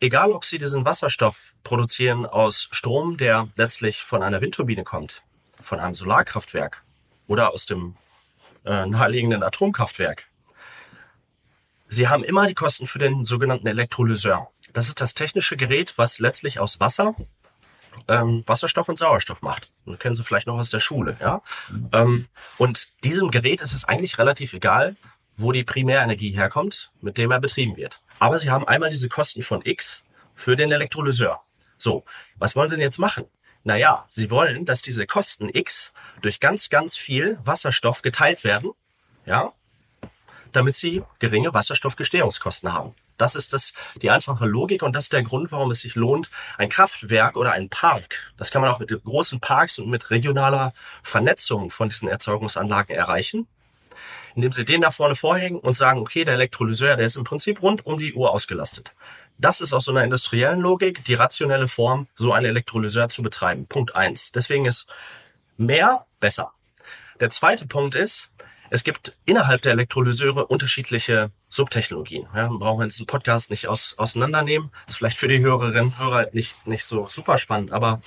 [0.00, 5.22] egal ob Sie diesen Wasserstoff produzieren aus Strom, der letztlich von einer Windturbine kommt,
[5.62, 6.82] von einem Solarkraftwerk
[7.26, 7.96] oder aus dem
[8.66, 10.26] äh, naheliegenden Atomkraftwerk,
[11.88, 14.51] Sie haben immer die Kosten für den sogenannten Elektrolyseur.
[14.72, 17.14] Das ist das technische Gerät, was letztlich aus Wasser
[18.08, 19.68] ähm, Wasserstoff und Sauerstoff macht.
[19.86, 21.42] Das kennen Sie vielleicht noch aus der Schule, ja.
[21.92, 22.26] Ähm,
[22.58, 24.96] und diesem Gerät ist es eigentlich relativ egal,
[25.36, 28.00] wo die Primärenergie herkommt, mit dem er betrieben wird.
[28.18, 30.04] Aber Sie haben einmal diese Kosten von X
[30.34, 31.42] für den Elektrolyseur.
[31.78, 32.04] So,
[32.36, 33.26] was wollen Sie denn jetzt machen?
[33.64, 38.72] Naja, sie wollen, dass diese Kosten X durch ganz, ganz viel Wasserstoff geteilt werden,
[39.24, 39.52] ja,
[40.50, 42.94] damit sie geringe Wasserstoffgestehungskosten haben.
[43.16, 46.30] Das ist das, die einfache Logik und das ist der Grund, warum es sich lohnt,
[46.58, 50.72] ein Kraftwerk oder ein Park, das kann man auch mit großen Parks und mit regionaler
[51.02, 53.46] Vernetzung von diesen Erzeugungsanlagen erreichen,
[54.34, 57.62] indem sie den da vorne vorhängen und sagen, okay, der Elektrolyseur, der ist im Prinzip
[57.62, 58.94] rund um die Uhr ausgelastet.
[59.38, 63.66] Das ist aus so einer industriellen Logik die rationelle Form, so einen Elektrolyseur zu betreiben.
[63.66, 64.30] Punkt eins.
[64.32, 64.86] Deswegen ist
[65.56, 66.52] mehr besser.
[67.20, 68.31] Der zweite Punkt ist,
[68.72, 72.26] es gibt innerhalb der Elektrolyseure unterschiedliche Subtechnologien.
[72.34, 74.70] Ja, brauchen wir in diesem Podcast nicht aus, auseinandernehmen.
[74.86, 78.00] Das ist vielleicht für die Hörerinnen und Hörer nicht, nicht so super spannend, aber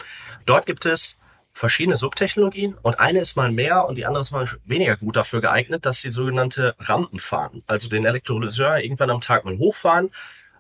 [0.48, 1.22] dort gibt es
[1.54, 5.40] verschiedene Subtechnologien und eine ist mal mehr und die andere ist mal weniger gut dafür
[5.40, 7.62] geeignet, dass sie sogenannte Rampen fahren.
[7.68, 10.10] Also den Elektrolyseur irgendwann am Tag mal hochfahren,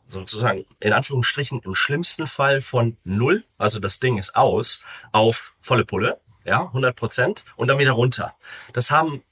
[0.08, 5.84] sozusagen in Anführungsstrichen im schlimmsten Fall von null, also das Ding ist aus, auf volle
[5.84, 8.36] Pulle, ja, 100 Prozent und dann wieder runter.
[8.72, 9.24] Das haben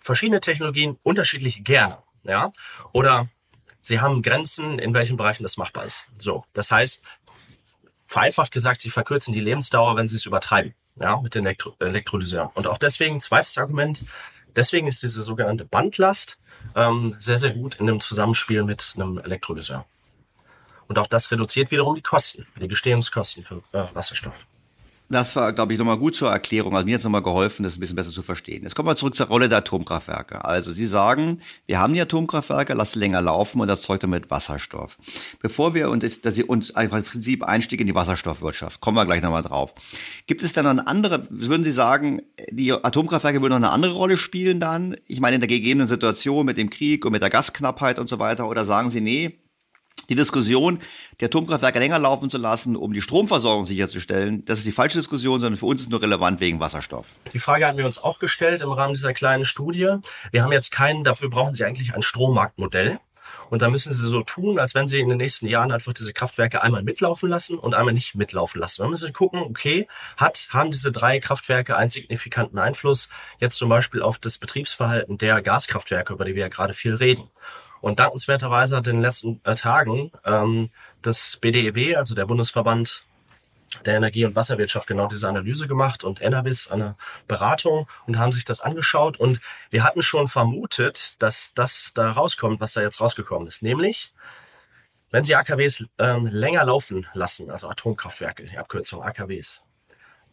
[0.00, 2.52] verschiedene Technologien unterschiedlich gerne, ja,
[2.92, 3.28] oder
[3.80, 6.08] sie haben Grenzen, in welchen Bereichen das machbar ist.
[6.20, 7.02] So, das heißt,
[8.06, 12.50] vereinfacht gesagt, sie verkürzen die Lebensdauer, wenn sie es übertreiben, ja, mit den Elektro Elektrolyseuren.
[12.54, 14.04] Und auch deswegen, zweites Argument,
[14.56, 16.38] deswegen ist diese sogenannte Bandlast
[16.74, 19.84] ähm, sehr, sehr gut in einem Zusammenspiel mit einem Elektrolyseur.
[20.88, 24.46] Und auch das reduziert wiederum die Kosten, die Gestehungskosten für äh, Wasserstoff.
[25.10, 26.74] Das war, glaube ich, nochmal gut zur Erklärung.
[26.74, 28.62] Also mir hat es nochmal geholfen, das ein bisschen besser zu verstehen.
[28.62, 30.44] Jetzt kommen wir zurück zur Rolle der Atomkraftwerke.
[30.44, 34.98] Also Sie sagen, wir haben die Atomkraftwerke, lassen länger laufen und erzeugt damit Wasserstoff.
[35.40, 39.06] Bevor wir uns, dass Sie uns einfach im Prinzip Einstieg in die Wasserstoffwirtschaft, kommen wir
[39.06, 39.74] gleich nochmal drauf.
[40.26, 44.18] Gibt es dann eine andere, würden Sie sagen, die Atomkraftwerke würden noch eine andere Rolle
[44.18, 44.94] spielen dann?
[45.06, 48.18] Ich meine, in der gegebenen Situation mit dem Krieg und mit der Gasknappheit und so
[48.18, 49.38] weiter, oder sagen Sie, nee,
[50.08, 50.80] die Diskussion,
[51.20, 55.40] die Atomkraftwerke länger laufen zu lassen, um die Stromversorgung sicherzustellen, das ist die falsche Diskussion,
[55.40, 57.08] sondern für uns ist nur relevant wegen Wasserstoff.
[57.32, 59.96] Die Frage haben wir uns auch gestellt im Rahmen dieser kleinen Studie.
[60.30, 62.98] Wir haben jetzt keinen, dafür brauchen Sie eigentlich ein Strommarktmodell.
[63.50, 66.12] Und da müssen Sie so tun, als wenn Sie in den nächsten Jahren einfach diese
[66.12, 68.82] Kraftwerke einmal mitlaufen lassen und einmal nicht mitlaufen lassen.
[68.82, 69.86] Da müssen Sie gucken, okay,
[70.16, 75.40] hat, haben diese drei Kraftwerke einen signifikanten Einfluss jetzt zum Beispiel auf das Betriebsverhalten der
[75.40, 77.30] Gaskraftwerke, über die wir ja gerade viel reden.
[77.80, 80.70] Und dankenswerterweise hat in den letzten äh, Tagen ähm,
[81.02, 83.04] das BDEW, also der Bundesverband
[83.84, 88.44] der Energie- und Wasserwirtschaft, genau diese Analyse gemacht und Enabis eine Beratung und haben sich
[88.44, 89.18] das angeschaut.
[89.18, 93.62] Und wir hatten schon vermutet, dass das da rauskommt, was da jetzt rausgekommen ist.
[93.62, 94.14] Nämlich,
[95.10, 99.64] wenn Sie AKWs ähm, länger laufen lassen, also Atomkraftwerke, die Abkürzung AKWs,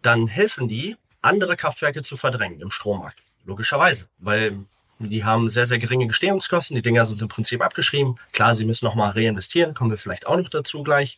[0.02, 3.24] dann helfen die, andere Kraftwerke zu verdrängen im Strommarkt.
[3.46, 4.66] Logischerweise, weil
[5.00, 6.76] die haben sehr, sehr geringe Gestehungskosten.
[6.76, 8.18] Die Dinger sind im Prinzip abgeschrieben.
[8.32, 11.18] Klar, sie müssen nochmal reinvestieren, kommen wir vielleicht auch noch dazu gleich.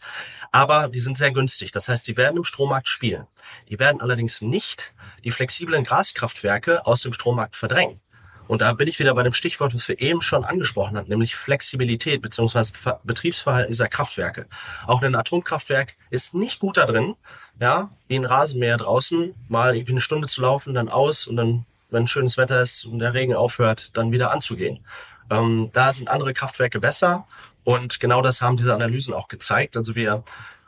[0.52, 1.72] Aber die sind sehr günstig.
[1.72, 3.28] Das heißt, die werden im Strommarkt spielen.
[3.70, 8.00] Die werden allerdings nicht die flexiblen Gaskraftwerke aus dem Strommarkt verdrängen.
[8.48, 11.36] Und da bin ich wieder bei dem Stichwort, was wir eben schon angesprochen hatten, nämlich
[11.36, 12.94] Flexibilität bzw.
[13.04, 14.48] Betriebsverhalten dieser Kraftwerke.
[14.86, 17.16] Auch ein Atomkraftwerk ist nicht gut da drin,
[17.60, 21.66] ja, wie ein Rasenmäher draußen, mal irgendwie eine Stunde zu laufen, dann aus und dann
[21.90, 24.86] wenn schönes Wetter ist und der Regen aufhört, dann wieder anzugehen.
[25.30, 27.28] Ähm, da sind andere Kraftwerke besser
[27.64, 29.78] und genau das haben diese Analysen auch gezeigt.
[29.78, 30.24] Also wir,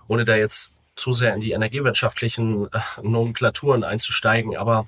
[0.07, 4.85] ohne da jetzt zu sehr in die energiewirtschaftlichen äh, Nomenklaturen einzusteigen, aber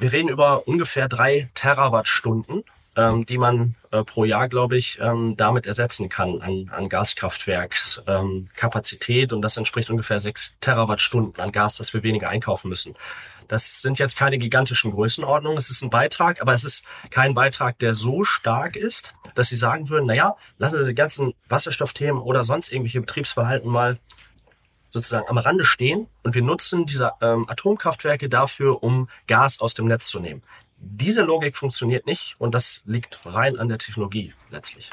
[0.00, 2.64] wir reden über ungefähr drei Terawattstunden,
[2.96, 9.30] ähm, die man äh, pro Jahr, glaube ich, ähm, damit ersetzen kann an, an Gaskraftwerkskapazität.
[9.32, 12.96] Ähm, und das entspricht ungefähr sechs Terawattstunden an Gas, das wir weniger einkaufen müssen.
[13.48, 15.58] Das sind jetzt keine gigantischen Größenordnungen.
[15.58, 19.56] Es ist ein Beitrag, aber es ist kein Beitrag, der so stark ist, dass Sie
[19.56, 23.98] sagen würden, naja, lassen Sie die ganzen Wasserstoffthemen oder sonst irgendwelche Betriebsverhalten mal
[24.90, 29.86] sozusagen am Rande stehen und wir nutzen diese ähm, Atomkraftwerke dafür, um Gas aus dem
[29.86, 30.42] Netz zu nehmen.
[30.76, 34.92] Diese Logik funktioniert nicht und das liegt rein an der Technologie letztlich.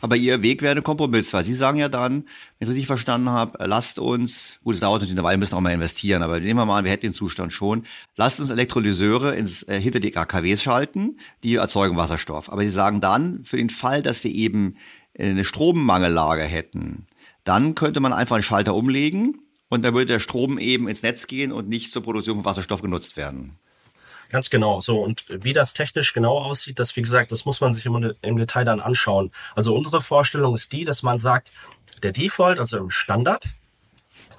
[0.00, 2.24] Aber Ihr Weg wäre ein Kompromiss, weil Sie sagen ja dann, wenn
[2.60, 5.60] ich es richtig verstanden habe, lasst uns, gut, es dauert natürlich eine Weile, müssen auch
[5.60, 7.84] mal investieren, aber nehmen wir mal an, wir hätten den Zustand schon,
[8.16, 12.52] lasst uns Elektrolyseure ins, äh, hinter die AKWs schalten, die erzeugen Wasserstoff.
[12.52, 14.76] Aber Sie sagen dann, für den Fall, dass wir eben
[15.18, 17.06] eine Strommangellage hätten,
[17.44, 21.26] dann könnte man einfach einen Schalter umlegen und dann würde der Strom eben ins Netz
[21.26, 23.58] gehen und nicht zur Produktion von Wasserstoff genutzt werden.
[24.32, 24.80] Ganz genau.
[24.80, 28.14] So, und wie das technisch genau aussieht, das, wie gesagt, das muss man sich im,
[28.22, 29.30] im Detail dann anschauen.
[29.54, 31.52] Also unsere Vorstellung ist die, dass man sagt,
[32.02, 33.50] der Default, also im Standard,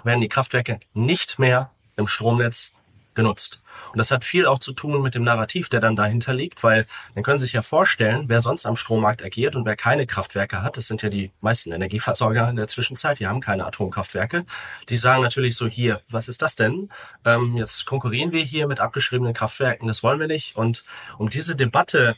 [0.03, 2.73] werden die Kraftwerke nicht mehr im Stromnetz
[3.15, 3.61] genutzt.
[3.91, 6.85] Und das hat viel auch zu tun mit dem Narrativ, der dann dahinter liegt, weil
[7.13, 10.61] dann können Sie sich ja vorstellen, wer sonst am Strommarkt agiert und wer keine Kraftwerke
[10.61, 14.45] hat, das sind ja die meisten Energieversorger in der Zwischenzeit, die haben keine Atomkraftwerke,
[14.89, 16.89] die sagen natürlich so, hier, was ist das denn?
[17.25, 20.55] Ähm, jetzt konkurrieren wir hier mit abgeschriebenen Kraftwerken, das wollen wir nicht.
[20.55, 20.83] Und
[21.17, 22.15] um diese Debatte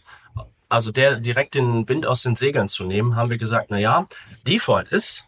[0.68, 4.08] also der direkt den Wind aus den Segeln zu nehmen, haben wir gesagt, na ja,
[4.48, 5.26] Default ist,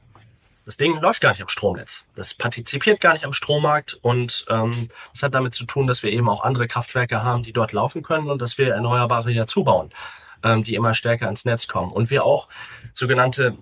[0.68, 2.06] das Ding läuft gar nicht am Stromnetz.
[2.18, 6.12] Das partizipiert gar nicht am Strommarkt und ähm, das hat damit zu tun, dass wir
[6.12, 9.92] eben auch andere Kraftwerke haben, die dort laufen können und dass wir Erneuerbare ja zubauen,
[10.44, 11.94] ähm, die immer stärker ins Netz kommen.
[11.94, 12.50] Und wir auch
[12.92, 13.58] sogenannte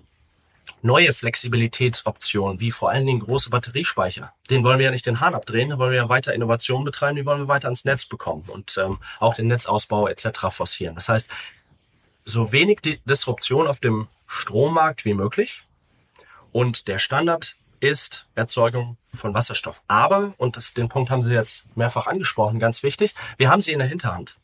[0.82, 4.32] neue Flexibilitätsoptionen, wie vor allen Dingen große Batteriespeicher.
[4.50, 7.14] Den wollen wir ja nicht den Hahn abdrehen, da wollen wir ja weiter Innovation betreiben,
[7.14, 10.48] die wollen wir weiter ans Netz bekommen und ähm, auch den Netzausbau etc.
[10.50, 10.96] forcieren.
[10.96, 11.30] Das heißt,
[12.24, 15.65] so wenig Disruption auf dem Strommarkt wie möglich
[16.56, 19.82] und der Standard ist Erzeugung von Wasserstoff.
[19.88, 23.72] Aber, und das, den Punkt haben Sie jetzt mehrfach angesprochen, ganz wichtig, wir haben sie
[23.72, 24.38] in der Hinterhand.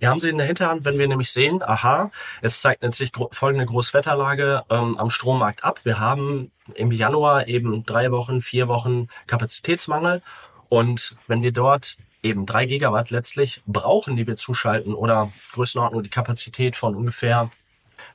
[0.00, 2.10] Wir haben sie in der Hinterhand, wenn wir nämlich sehen, aha,
[2.42, 5.78] es zeichnet sich folgende Großwetterlage ähm, am Strommarkt ab.
[5.84, 10.22] Wir haben im Januar eben drei Wochen, vier Wochen Kapazitätsmangel.
[10.70, 16.10] Und wenn wir dort eben drei Gigawatt letztlich brauchen, die wir zuschalten oder Größenordnung die
[16.10, 17.48] Kapazität von ungefähr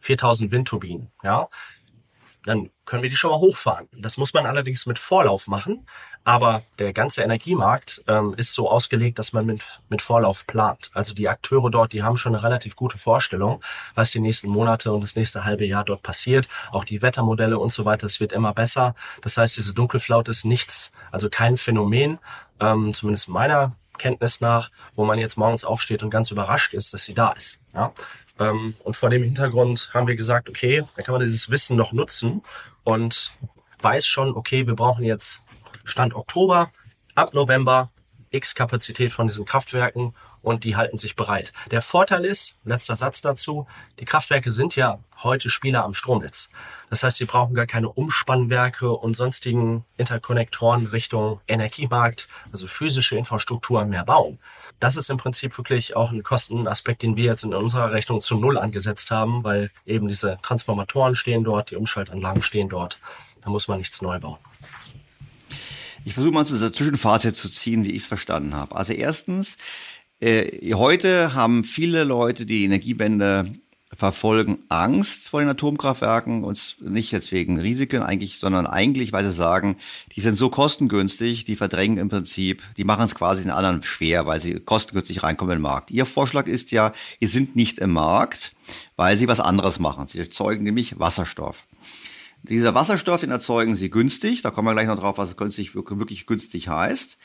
[0.02, 1.48] 4000 Windturbinen, ja,
[2.50, 3.88] dann können wir die schon mal hochfahren.
[3.95, 5.86] Das muss man allerdings mit Vorlauf machen.
[6.24, 10.89] Aber der ganze Energiemarkt ähm, ist so ausgelegt, dass man mit, mit Vorlauf plant.
[10.93, 14.91] Also die Akteure dort, die haben schon eine relativ gute Vorstellung, was die nächsten Monate
[14.91, 16.47] und das nächste halbe Jahr dort passiert.
[16.72, 18.95] Auch die Wettermodelle und so weiter, es wird immer besser.
[19.22, 22.18] Das heißt, diese Dunkelflaute ist nichts, also kein Phänomen,
[22.60, 27.04] ähm, zumindest meiner Kenntnis nach, wo man jetzt morgens aufsteht und ganz überrascht ist, dass
[27.04, 27.64] sie da ist.
[27.76, 27.93] Ja?
[28.40, 31.92] Ähm, und vor dem Hintergrund haben wir gesagt, okay, dann kann man dieses Wissen noch
[31.92, 32.42] nutzen
[32.84, 33.32] und
[33.82, 35.44] weiß schon, okay, wir brauchen jetzt
[35.84, 36.72] Stand Oktober,
[37.16, 37.92] ab November
[38.32, 41.52] X Kapazität von diesen Kraftwerken und die halten sich bereit.
[41.72, 43.68] Der Vorteil ist, letzter Satz dazu,
[44.00, 46.50] die Kraftwerke sind ja heute Spieler am Stromnetz.
[46.90, 53.86] Das heißt, sie brauchen gar keine Umspannwerke und sonstigen Interkonnektoren Richtung Energiemarkt, also physische Infrastruktur
[53.86, 54.40] mehr bauen.
[54.80, 58.38] Das ist im Prinzip wirklich auch ein Kostenaspekt, den wir jetzt in unserer Rechnung zu
[58.38, 63.00] Null angesetzt haben, weil eben diese Transformatoren stehen dort, die Umschaltanlagen stehen dort.
[63.42, 64.38] Da muss man nichts neu bauen.
[66.06, 68.76] Ich versuche mal zu Zwischenfazit zu ziehen, wie ich es verstanden habe.
[68.76, 69.58] Also erstens,
[70.22, 73.54] äh, heute haben viele Leute die Energiewende
[73.96, 79.34] verfolgen Angst vor den Atomkraftwerken und nicht jetzt wegen Risiken eigentlich, sondern eigentlich, weil sie
[79.34, 79.78] sagen,
[80.16, 84.28] die sind so kostengünstig, die verdrängen im Prinzip, die machen es quasi den anderen schwer,
[84.28, 85.92] weil sie kostengünstig reinkommen in den Markt.
[85.92, 88.54] Ihr Vorschlag ist ja, ihr sind nicht im Markt,
[88.96, 90.08] weil sie was anderes machen.
[90.08, 91.66] Sie erzeugen nämlich Wasserstoff.
[92.44, 96.26] Dieser Wasserstoff, den erzeugen sie günstig, da kommen wir gleich noch drauf, was günstig, wirklich
[96.26, 97.18] günstig heißt.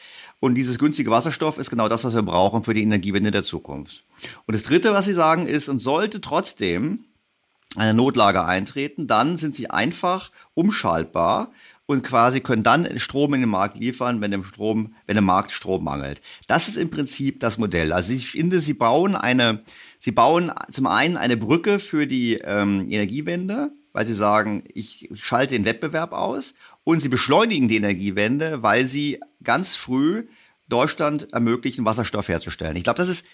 [0.44, 4.04] Und dieses günstige Wasserstoff ist genau das, was wir brauchen für die Energiewende der Zukunft.
[4.44, 7.06] Und das Dritte, was Sie sagen, ist, und sollte trotzdem
[7.76, 11.50] eine Notlage eintreten, dann sind sie einfach umschaltbar
[11.86, 15.50] und quasi können dann Strom in den Markt liefern, wenn dem Strom, wenn der Markt
[15.50, 16.20] Strom mangelt.
[16.46, 17.94] Das ist im Prinzip das Modell.
[17.94, 19.62] Also ich finde, sie bauen eine,
[19.98, 25.54] sie bauen zum einen eine Brücke für die ähm, Energiewende, weil sie sagen, ich schalte
[25.54, 26.52] den Wettbewerb aus
[26.84, 30.26] und sie beschleunigen die Energiewende, weil sie ganz früh
[30.68, 32.76] Deutschland ermöglichen, Wasserstoff herzustellen.
[32.76, 33.24] Ich glaube, das ist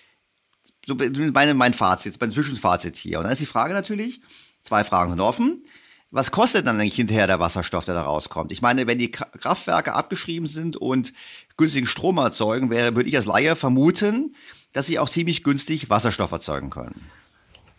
[0.86, 0.96] so
[1.32, 3.18] meine, mein Fazit, mein Zwischenfazit hier.
[3.18, 4.20] Und dann ist die Frage natürlich,
[4.62, 5.64] zwei Fragen sind offen.
[6.12, 8.50] Was kostet dann eigentlich hinterher der Wasserstoff, der da rauskommt?
[8.50, 11.12] Ich meine, wenn die Kraftwerke abgeschrieben sind und
[11.56, 14.34] günstigen Strom erzeugen, wäre, würde ich als Laie vermuten,
[14.72, 17.00] dass sie auch ziemlich günstig Wasserstoff erzeugen können.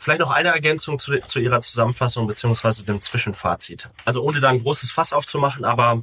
[0.01, 3.87] Vielleicht noch eine Ergänzung zu, zu Ihrer Zusammenfassung beziehungsweise dem Zwischenfazit.
[4.03, 6.01] Also ohne da ein großes Fass aufzumachen, aber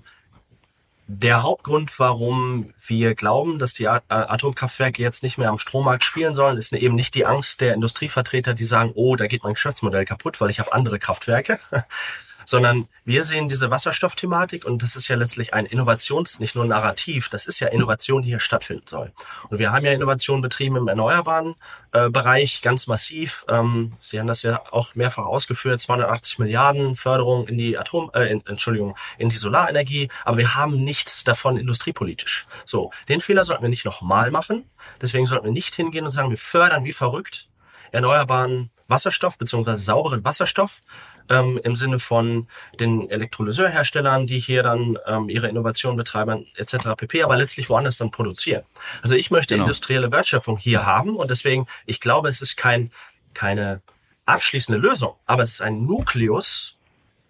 [1.09, 6.59] der Hauptgrund, warum wir glauben, dass die Atomkraftwerke jetzt nicht mehr am Strommarkt spielen sollen,
[6.59, 10.41] ist eben nicht die Angst der Industrievertreter, die sagen, oh, da geht mein Geschäftsmodell kaputt,
[10.41, 11.59] weil ich habe andere Kraftwerke,
[12.49, 17.29] sondern wir sehen diese Wasserstoffthematik und das ist ja letztlich ein Innovations-, nicht nur Narrativ,
[17.29, 19.13] das ist ja Innovation, die hier stattfinden soll.
[19.51, 21.57] Und wir haben ja Innovation betrieben im erneuerbaren
[21.93, 23.45] äh, Bereich ganz massiv.
[23.51, 28.33] Ähm, Sie haben das ja auch mehrfach ausgeführt, 280 Milliarden Förderung in die Atom, äh,
[28.33, 32.47] in, Entschuldigung, in die Solarenergie, aber wir haben nichts davon industriepolitisch.
[32.65, 34.65] So, den Fehler sollten wir nicht nochmal machen.
[35.03, 37.51] Deswegen sollten wir nicht hingehen und sagen, wir fördern wie verrückt
[37.93, 40.81] erneuerbaren Wasserstoff beziehungsweise sauberen Wasserstoff,
[41.29, 42.49] ähm, im Sinne von
[42.79, 46.95] den Elektrolyseurherstellern, die hier dann ähm, ihre Innovation betreiben etc.
[46.97, 48.63] pp, aber letztlich woanders dann produzieren.
[49.03, 49.65] Also ich möchte genau.
[49.65, 52.91] industrielle Wertschöpfung hier haben und deswegen, ich glaube, es ist kein,
[53.35, 53.83] keine
[54.27, 56.79] abschließende Lösung, aber es ist ein Nukleus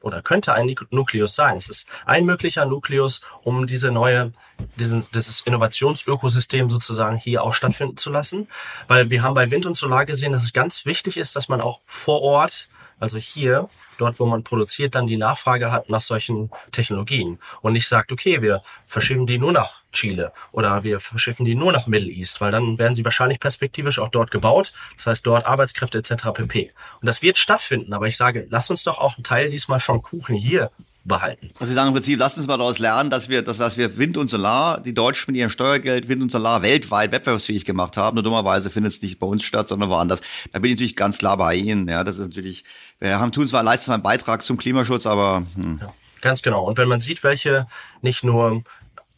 [0.00, 1.56] oder könnte ein Nukleus sein.
[1.56, 4.32] Es ist ein möglicher Nukleus, um diese neue,
[4.76, 8.48] diesen, dieses Innovationsökosystem sozusagen hier auch stattfinden zu lassen.
[8.86, 11.60] Weil wir haben bei Wind und Solar gesehen, dass es ganz wichtig ist, dass man
[11.60, 12.68] auch vor Ort
[13.00, 13.68] also hier,
[13.98, 18.42] dort wo man produziert, dann die Nachfrage hat nach solchen Technologien und nicht sagt, okay,
[18.42, 22.52] wir verschiffen die nur nach Chile oder wir verschiffen die nur nach Middle East, weil
[22.52, 26.32] dann werden sie wahrscheinlich perspektivisch auch dort gebaut, das heißt dort Arbeitskräfte etc.
[26.34, 26.72] pp.
[27.00, 30.02] Und das wird stattfinden, aber ich sage, lass uns doch auch einen Teil diesmal vom
[30.02, 30.70] Kuchen hier
[31.04, 31.50] behalten.
[31.54, 33.98] Also Sie sagen im Prinzip, lasst uns mal daraus lernen, dass wir, dass, dass wir
[33.98, 38.16] Wind und Solar, die Deutschen mit ihrem Steuergeld Wind und Solar weltweit wettbewerbsfähig gemacht haben.
[38.16, 40.20] Nur dummerweise findet es nicht bei uns statt, sondern woanders.
[40.52, 41.88] Da bin ich natürlich ganz klar bei Ihnen.
[41.88, 42.64] Ja, das ist natürlich,
[42.98, 45.78] wir haben tun zwar leisten zwar einen Beitrag zum Klimaschutz, aber hm.
[45.80, 46.64] ja, ganz genau.
[46.64, 47.66] Und wenn man sieht, welche
[48.02, 48.62] nicht nur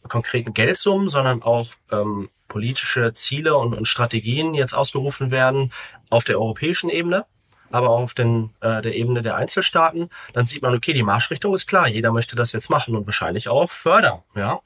[0.07, 5.71] konkreten Geldsummen, sondern auch ähm, politische Ziele und, und Strategien jetzt ausgerufen werden
[6.09, 7.25] auf der europäischen Ebene,
[7.71, 11.53] aber auch auf den, äh, der Ebene der Einzelstaaten, dann sieht man, okay, die Marschrichtung
[11.53, 14.19] ist klar, jeder möchte das jetzt machen und wahrscheinlich auch fördern.
[14.35, 14.61] Ja?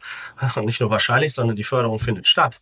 [0.56, 2.62] Und nicht nur wahrscheinlich, sondern die Förderung findet statt.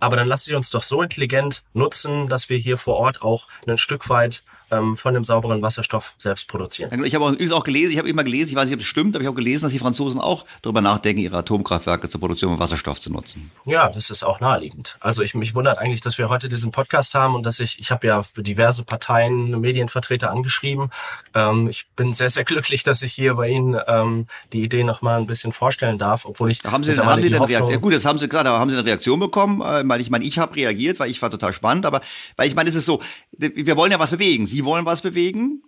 [0.00, 3.46] Aber dann lassen Sie uns doch so intelligent nutzen, dass wir hier vor Ort auch
[3.66, 4.42] ein Stück weit
[4.74, 7.04] ähm, von dem sauberen Wasserstoff selbst produzieren.
[7.04, 9.14] Ich habe auch, auch gelesen, ich habe immer gelesen, ich weiß nicht, ob es stimmt,
[9.14, 12.58] aber ich habe gelesen, dass die Franzosen auch darüber nachdenken, ihre Atomkraftwerke zur Produktion von
[12.60, 13.50] Wasserstoff zu nutzen.
[13.64, 14.96] Ja, das ist auch naheliegend.
[15.00, 17.90] Also ich mich wundert eigentlich, dass wir heute diesen Podcast haben und dass ich, ich
[17.90, 20.90] habe ja für diverse Parteien Medienvertreter angeschrieben.
[21.34, 25.02] Ähm, ich bin sehr, sehr glücklich, dass ich hier bei Ihnen ähm, die Idee noch
[25.02, 26.62] mal ein bisschen vorstellen darf, obwohl ich.
[26.64, 27.80] Haben Sie, haben Sie eine Reaktion?
[27.80, 29.60] Gut, das haben Sie gerade, aber haben Sie eine Reaktion bekommen?
[29.60, 32.00] Äh, weil ich meine, ich habe reagiert, weil ich war total spannend, aber
[32.36, 33.00] weil ich meine, es ist so,
[33.32, 34.46] wir wollen ja was bewegen.
[34.46, 35.62] Sie wollen was bewegen.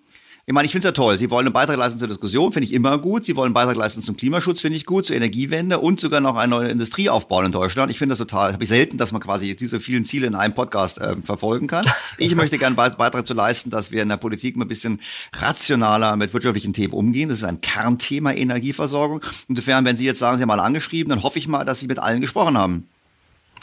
[0.48, 1.18] Ich meine, ich finde es ja toll.
[1.18, 3.24] Sie wollen einen Beitrag leisten zur Diskussion, finde ich immer gut.
[3.24, 6.36] Sie wollen einen Beitrag leisten zum Klimaschutz, finde ich gut, zur Energiewende und sogar noch
[6.36, 7.90] eine neue Industrie aufbauen in Deutschland.
[7.90, 10.54] Ich finde das total, habe ich selten, dass man quasi diese vielen Ziele in einem
[10.54, 11.84] Podcast äh, verfolgen kann.
[12.18, 15.00] Ich möchte gerne einen Beitrag zu leisten, dass wir in der Politik mal ein bisschen
[15.34, 17.28] rationaler mit wirtschaftlichen Themen umgehen.
[17.28, 19.20] Das ist ein Kernthema Energieversorgung.
[19.48, 21.88] Insofern, wenn Sie jetzt sagen, Sie haben mal angeschrieben, dann hoffe ich mal, dass Sie
[21.88, 22.88] mit allen gesprochen haben.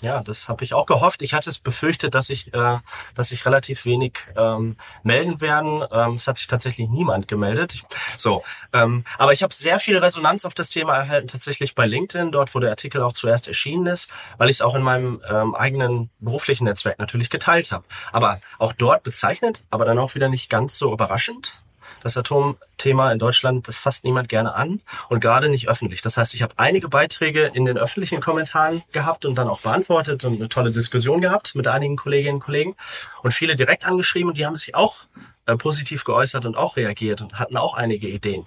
[0.01, 1.21] Ja, das habe ich auch gehofft.
[1.21, 2.79] Ich hatte es befürchtet, dass ich, äh,
[3.15, 5.83] dass sich relativ wenig ähm, melden werden.
[5.91, 7.73] Ähm, es hat sich tatsächlich niemand gemeldet.
[7.73, 7.83] Ich,
[8.17, 12.31] so, ähm, aber ich habe sehr viel Resonanz auf das Thema erhalten, tatsächlich bei LinkedIn,
[12.31, 15.55] dort wo der Artikel auch zuerst erschienen ist, weil ich es auch in meinem ähm,
[15.55, 17.85] eigenen beruflichen Netzwerk natürlich geteilt habe.
[18.11, 21.62] Aber auch dort bezeichnet, aber dann auch wieder nicht ganz so überraschend
[22.03, 26.01] das Atomthema in Deutschland, das fasst niemand gerne an und gerade nicht öffentlich.
[26.01, 30.23] Das heißt, ich habe einige Beiträge in den öffentlichen Kommentaren gehabt und dann auch beantwortet
[30.25, 32.75] und eine tolle Diskussion gehabt mit einigen Kolleginnen und Kollegen
[33.21, 35.05] und viele direkt angeschrieben und die haben sich auch
[35.45, 38.45] äh, positiv geäußert und auch reagiert und hatten auch einige Ideen.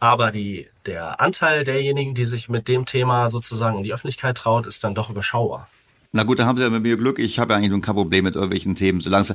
[0.00, 4.66] Aber die, der Anteil derjenigen, die sich mit dem Thema sozusagen in die Öffentlichkeit traut,
[4.66, 5.68] ist dann doch überschaubar.
[6.12, 7.18] Na gut, dann haben Sie ja mit mir Glück.
[7.18, 9.00] Ich habe ja eigentlich kein Problem mit irgendwelchen Themen.
[9.00, 9.34] Solange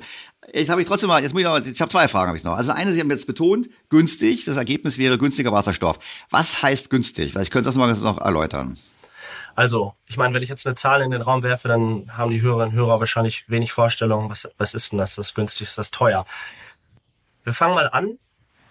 [0.53, 2.43] jetzt habe ich trotzdem mal, jetzt muss ich noch, ich habe zwei Fragen habe ich
[2.43, 2.55] noch.
[2.55, 4.45] Also eine, Sie haben jetzt betont, günstig.
[4.45, 5.99] Das Ergebnis wäre günstiger Wasserstoff.
[6.31, 7.35] Was heißt günstig?
[7.35, 8.75] Weil ich könnte das mal noch erläutern.
[9.55, 12.41] Also, ich meine, wenn ich jetzt eine Zahl in den Raum werfe, dann haben die
[12.41, 15.15] Hörerinnen und Hörer wahrscheinlich wenig Vorstellung, was, was ist denn das?
[15.15, 16.25] Das günstig, ist das teuer?
[17.43, 18.17] Wir fangen mal an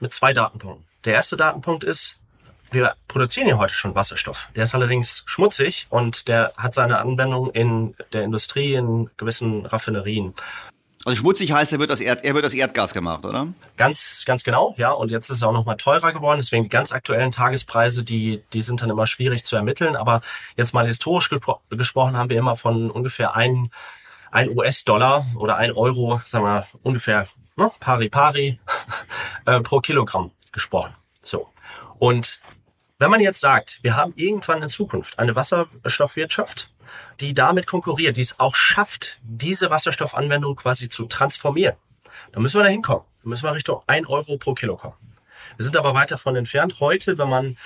[0.00, 0.86] mit zwei Datenpunkten.
[1.04, 2.21] Der erste Datenpunkt ist,
[2.72, 4.48] wir produzieren ja heute schon Wasserstoff.
[4.56, 10.34] Der ist allerdings schmutzig und der hat seine Anwendung in der Industrie, in gewissen Raffinerien.
[11.04, 13.48] Also schmutzig heißt, er wird aus, Erd, er wird aus Erdgas gemacht, oder?
[13.76, 14.92] Ganz, ganz genau, ja.
[14.92, 16.38] Und jetzt ist es auch noch mal teurer geworden.
[16.38, 19.96] Deswegen die ganz aktuellen Tagespreise, die, die sind dann immer schwierig zu ermitteln.
[19.96, 20.20] Aber
[20.56, 23.70] jetzt mal historisch gespro gesprochen haben wir immer von ungefähr ein,
[24.30, 28.60] ein US-Dollar oder ein Euro, sagen wir ungefähr ne, pari pari
[29.46, 30.94] äh, pro Kilogramm gesprochen.
[31.24, 31.48] So.
[31.98, 32.41] Und
[33.02, 36.70] wenn man jetzt sagt, wir haben irgendwann in Zukunft eine Wasserstoffwirtschaft,
[37.20, 41.74] die damit konkurriert, die es auch schafft, diese Wasserstoffanwendung quasi zu transformieren,
[42.30, 43.04] dann müssen wir da hinkommen.
[43.22, 44.94] Dann müssen wir Richtung 1 Euro pro Kilo kommen.
[45.56, 46.76] Wir sind aber weit davon entfernt.
[46.78, 47.56] Heute, wenn man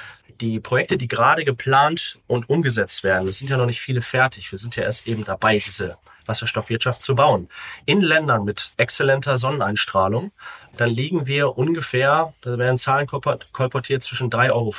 [0.41, 4.51] die Projekte, die gerade geplant und umgesetzt werden, es sind ja noch nicht viele fertig.
[4.51, 7.49] Wir sind ja erst eben dabei, diese Wasserstoffwirtschaft zu bauen.
[7.85, 10.33] In Ländern mit exzellenter Sonneneinstrahlung,
[10.77, 14.73] dann liegen wir ungefähr, da werden Zahlen kolportiert, zwischen 3,50 Euro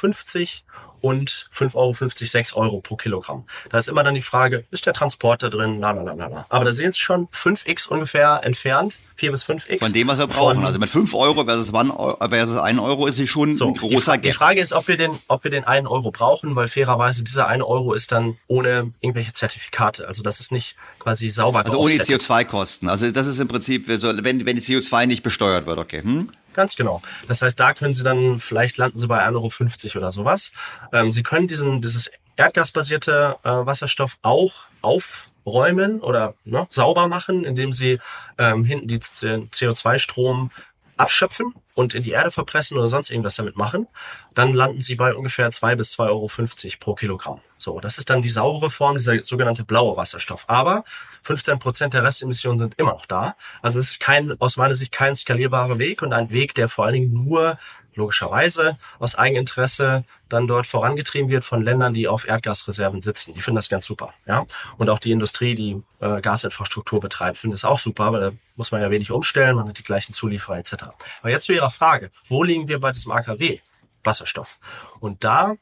[1.01, 3.45] und 5,50 Euro, 6 Euro pro Kilogramm.
[3.69, 5.79] Da ist immer dann die Frage, ist der Transporter drin?
[5.79, 6.45] Na, na, na, na, na.
[6.49, 9.79] Aber da sehen Sie schon 5x ungefähr entfernt, 4 bis 5x.
[9.79, 10.65] Von dem, was wir brauchen.
[10.65, 14.23] also mit 5 Euro versus, 1 Euro ist es schon so, ein großer Gap.
[14.23, 17.47] Die Frage ist, ob wir, den, ob wir den 1 Euro brauchen, weil fairerweise dieser
[17.47, 20.07] 1 Euro ist dann ohne irgendwelche Zertifikate.
[20.07, 22.89] Also das ist nicht quasi sauber Also ohne CO2-Kosten.
[22.89, 26.01] Also das ist im Prinzip, wenn, wenn die CO2 nicht besteuert wird, okay.
[26.01, 26.31] Hm?
[26.57, 27.03] Ganz genau.
[27.27, 30.53] Das heißt, da können Sie dann, vielleicht landen Sie bei 1,50 Euro oder sowas.
[30.91, 37.73] Ähm, Sie können diesen, dieses erdgasbasierte äh, Wasserstoff auch aufräumen oder ne, sauber machen, indem
[37.73, 37.99] Sie
[38.39, 40.49] ähm, hinten die, den CO2-Strom
[40.97, 43.87] abschöpfen und in die Erde verpressen oder sonst irgendwas damit machen,
[44.33, 47.39] dann landen sie bei ungefähr zwei bis 2,50 Euro pro Kilogramm.
[47.59, 50.45] So, das ist dann die saubere Form, dieser sogenannte blaue Wasserstoff.
[50.47, 50.83] Aber
[51.23, 53.35] 15 Prozent der Restemissionen sind immer noch da.
[53.61, 56.85] Also es ist kein, aus meiner Sicht kein skalierbarer Weg und ein Weg, der vor
[56.85, 57.57] allen Dingen nur
[57.97, 63.33] logischerweise aus Eigeninteresse dann dort vorangetrieben wird von Ländern, die auf Erdgasreserven sitzen.
[63.33, 64.13] Die finden das ganz super.
[64.25, 64.45] Ja?
[64.77, 68.71] Und auch die Industrie, die äh, Gasinfrastruktur betreibt, findet es auch super, weil da muss
[68.71, 70.75] man ja wenig umstellen, man hat die gleichen Zulieferer etc.
[71.21, 73.59] Aber jetzt zu Ihrer Frage, wo liegen wir bei diesem AKW?
[74.03, 74.59] Wasserstoff.
[75.01, 75.55] Und da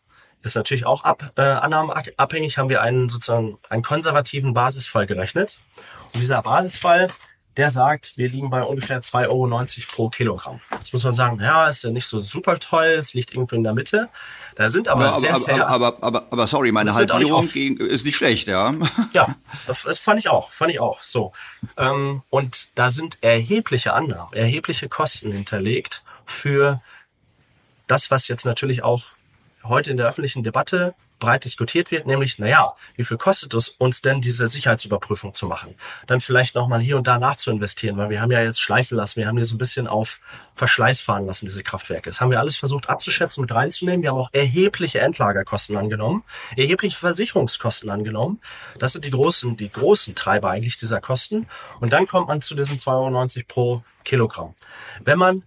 [0.45, 5.57] ist natürlich auch ab, äh, annahmenabhängig, haben wir einen sozusagen einen konservativen Basisfall gerechnet.
[6.13, 7.07] Und dieser Basisfall
[7.57, 10.59] der sagt, wir liegen bei ungefähr 2,90 Euro pro Kilogramm.
[10.71, 13.63] Jetzt muss man sagen, ja, ist ja nicht so super toll, es liegt irgendwo in
[13.63, 14.09] der Mitte.
[14.55, 15.69] Da sind aber, aber sehr, aber, sehr...
[15.69, 18.73] Aber, aber, aber, aber sorry, meine Halbierung ist nicht schlecht, ja.
[19.13, 19.35] Ja,
[19.67, 21.01] das, fand ich auch, fand ich auch.
[21.01, 21.31] So.
[21.77, 26.81] Ähm, und da sind erhebliche Annahmen, erhebliche Kosten hinterlegt für
[27.87, 29.05] das, was jetzt natürlich auch
[29.67, 34.01] heute in der öffentlichen Debatte breit diskutiert wird, nämlich, naja, wie viel kostet es uns
[34.01, 35.75] denn, diese Sicherheitsüberprüfung zu machen?
[36.07, 39.27] Dann vielleicht nochmal hier und da nachzuinvestieren, weil wir haben ja jetzt schleifen lassen, wir
[39.27, 40.19] haben hier so ein bisschen auf
[40.55, 42.09] Verschleiß fahren lassen, diese Kraftwerke.
[42.09, 44.01] Das haben wir alles versucht abzuschätzen, mit reinzunehmen.
[44.01, 46.23] Wir haben auch erhebliche Endlagerkosten angenommen,
[46.55, 48.41] erhebliche Versicherungskosten angenommen.
[48.77, 51.47] Das sind die großen, die großen Treiber eigentlich dieser Kosten.
[51.79, 52.87] Und dann kommt man zu diesen 2,90
[53.37, 54.53] Euro pro Kilogramm.
[55.01, 55.43] Wenn man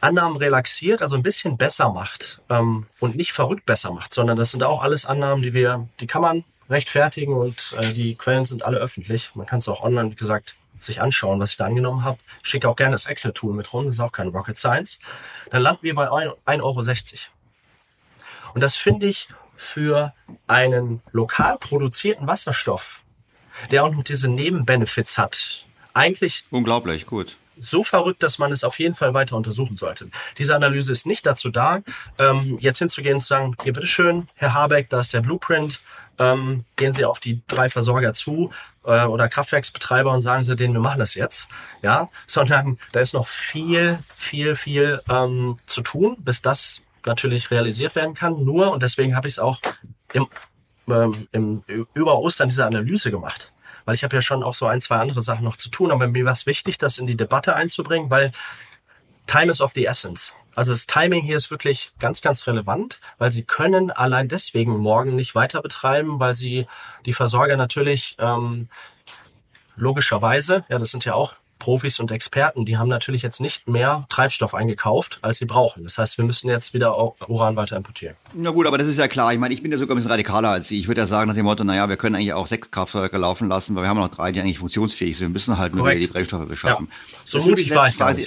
[0.00, 4.52] Annahmen relaxiert, also ein bisschen besser macht ähm, und nicht verrückt besser macht, sondern das
[4.52, 8.64] sind auch alles Annahmen, die wir, die kann man rechtfertigen und äh, die Quellen sind
[8.64, 9.34] alle öffentlich.
[9.34, 12.18] Man kann es auch online, wie gesagt, sich anschauen, was ich da angenommen habe.
[12.42, 15.00] Ich schicke auch gerne das Excel-Tool mit rum, das ist auch kein Rocket Science.
[15.50, 16.80] Dann landen wir bei 1,60 Euro.
[18.54, 20.14] Und das finde ich für
[20.46, 23.02] einen lokal produzierten Wasserstoff,
[23.72, 28.78] der auch noch diese Nebenbenefits hat, eigentlich unglaublich gut so verrückt, dass man es auf
[28.78, 30.10] jeden Fall weiter untersuchen sollte.
[30.38, 31.82] Diese Analyse ist nicht dazu da,
[32.18, 35.80] ähm, jetzt hinzugehen und zu sagen, hier bitteschön, Herr Habeck, da ist der Blueprint,
[36.18, 38.50] ähm, gehen Sie auf die drei Versorger zu
[38.84, 41.48] äh, oder Kraftwerksbetreiber und sagen Sie denen, wir machen das jetzt,
[41.82, 47.94] ja, sondern da ist noch viel, viel, viel ähm, zu tun, bis das natürlich realisiert
[47.94, 48.44] werden kann.
[48.44, 49.60] Nur und deswegen habe ich es auch
[50.12, 50.26] im,
[50.88, 51.62] ähm, im
[51.94, 53.52] über Ostern diese Analyse gemacht
[53.88, 56.08] weil ich habe ja schon auch so ein, zwei andere Sachen noch zu tun, aber
[56.08, 58.32] mir war es wichtig, das in die Debatte einzubringen, weil
[59.26, 60.34] Time is of the essence.
[60.54, 65.16] Also das Timing hier ist wirklich ganz, ganz relevant, weil sie können allein deswegen morgen
[65.16, 66.66] nicht weiter betreiben, weil sie
[67.06, 68.68] die Versorger natürlich ähm,
[69.74, 74.06] logischerweise, ja, das sind ja auch Profis und Experten, die haben natürlich jetzt nicht mehr
[74.08, 75.84] Treibstoff eingekauft, als sie brauchen.
[75.84, 76.96] Das heißt, wir müssen jetzt wieder
[77.28, 78.16] Uran weiter importieren.
[78.34, 79.32] Na gut, aber das ist ja klar.
[79.32, 80.78] Ich meine, ich bin ja sogar ein bisschen radikaler als Sie.
[80.78, 83.48] Ich würde ja sagen nach dem Motto, naja, wir können eigentlich auch sechs Kraftwerke laufen
[83.48, 85.28] lassen, weil wir haben noch drei, die eigentlich funktionsfähig sind.
[85.28, 86.88] Wir müssen halt nur wieder die Brennstoffe beschaffen.
[86.90, 87.18] Ja.
[87.24, 88.26] So mutig war ich quasi.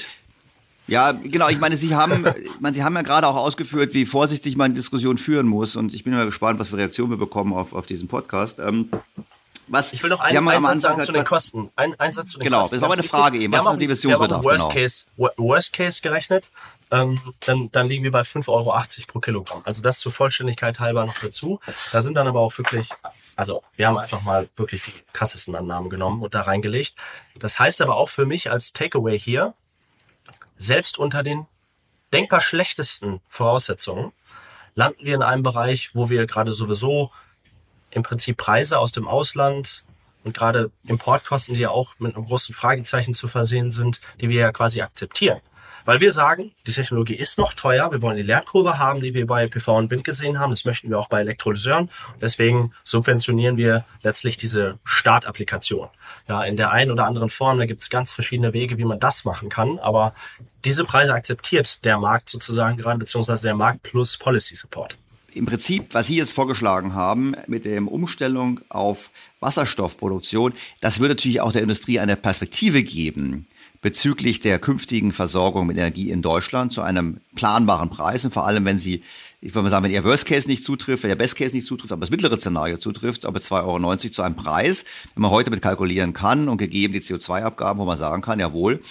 [0.87, 1.47] Ja, genau.
[1.49, 2.25] Ich meine, Sie haben,
[2.59, 5.75] meine, Sie haben ja gerade auch ausgeführt, wie vorsichtig man Diskussion führen muss.
[5.75, 8.59] Und ich bin mal gespannt, was für Reaktionen wir bekommen auf, auf diesen Podcast.
[8.59, 8.89] Ähm,
[9.71, 9.93] was?
[9.93, 11.71] Ich will noch einen, einen Satz sagen zu den Kosten.
[11.75, 12.75] Ein, einen Satz zu den genau, Kosten.
[12.75, 13.53] Genau, das war meine Frage eben.
[13.53, 14.43] Was ist die Divisionsbedarf?
[14.43, 14.73] Worst, genau.
[14.73, 15.05] Case,
[15.37, 16.51] Worst Case gerechnet.
[16.91, 19.61] Ähm, dann, dann liegen wir bei 5,80 Euro pro Kilogramm.
[19.63, 21.59] Also das zur Vollständigkeit halber noch dazu.
[21.91, 22.89] Da sind dann aber auch wirklich,
[23.37, 26.95] also wir haben einfach mal wirklich die krassesten Annahmen genommen und da reingelegt.
[27.39, 29.53] Das heißt aber auch für mich als Takeaway hier,
[30.57, 31.47] selbst unter den
[32.13, 34.11] denkbar schlechtesten Voraussetzungen
[34.75, 37.11] landen wir in einem Bereich, wo wir gerade sowieso
[37.91, 39.83] im Prinzip Preise aus dem Ausland
[40.23, 44.41] und gerade Importkosten, die ja auch mit einem großen Fragezeichen zu versehen sind, die wir
[44.41, 45.41] ja quasi akzeptieren.
[45.85, 49.25] Weil wir sagen, die Technologie ist noch teuer, wir wollen die Lernkurve haben, die wir
[49.25, 51.89] bei PV und Wind gesehen haben, das möchten wir auch bei Elektrolyseuren.
[52.21, 55.89] Deswegen subventionieren wir letztlich diese Startapplikation.
[56.27, 58.99] Ja, in der einen oder anderen Form, da gibt es ganz verschiedene Wege, wie man
[58.99, 60.13] das machen kann, aber
[60.65, 64.97] diese Preise akzeptiert der Markt sozusagen gerade, beziehungsweise der Markt plus Policy Support
[65.33, 71.41] im Prinzip, was Sie jetzt vorgeschlagen haben mit der Umstellung auf Wasserstoffproduktion, das würde natürlich
[71.41, 73.47] auch der Industrie eine Perspektive geben
[73.81, 78.23] bezüglich der künftigen Versorgung mit Energie in Deutschland zu einem planbaren Preis.
[78.23, 79.01] Und vor allem, wenn sie,
[79.41, 81.65] ich würde mal sagen, wenn ihr Worst Case nicht zutrifft, wenn der Best Case nicht
[81.65, 84.85] zutrifft, aber das mittlere Szenario zutrifft, aber 2,90 Euro zu einem Preis,
[85.15, 88.81] den man heute mit kalkulieren kann und gegeben die CO2-Abgaben, wo man sagen kann, jawohl,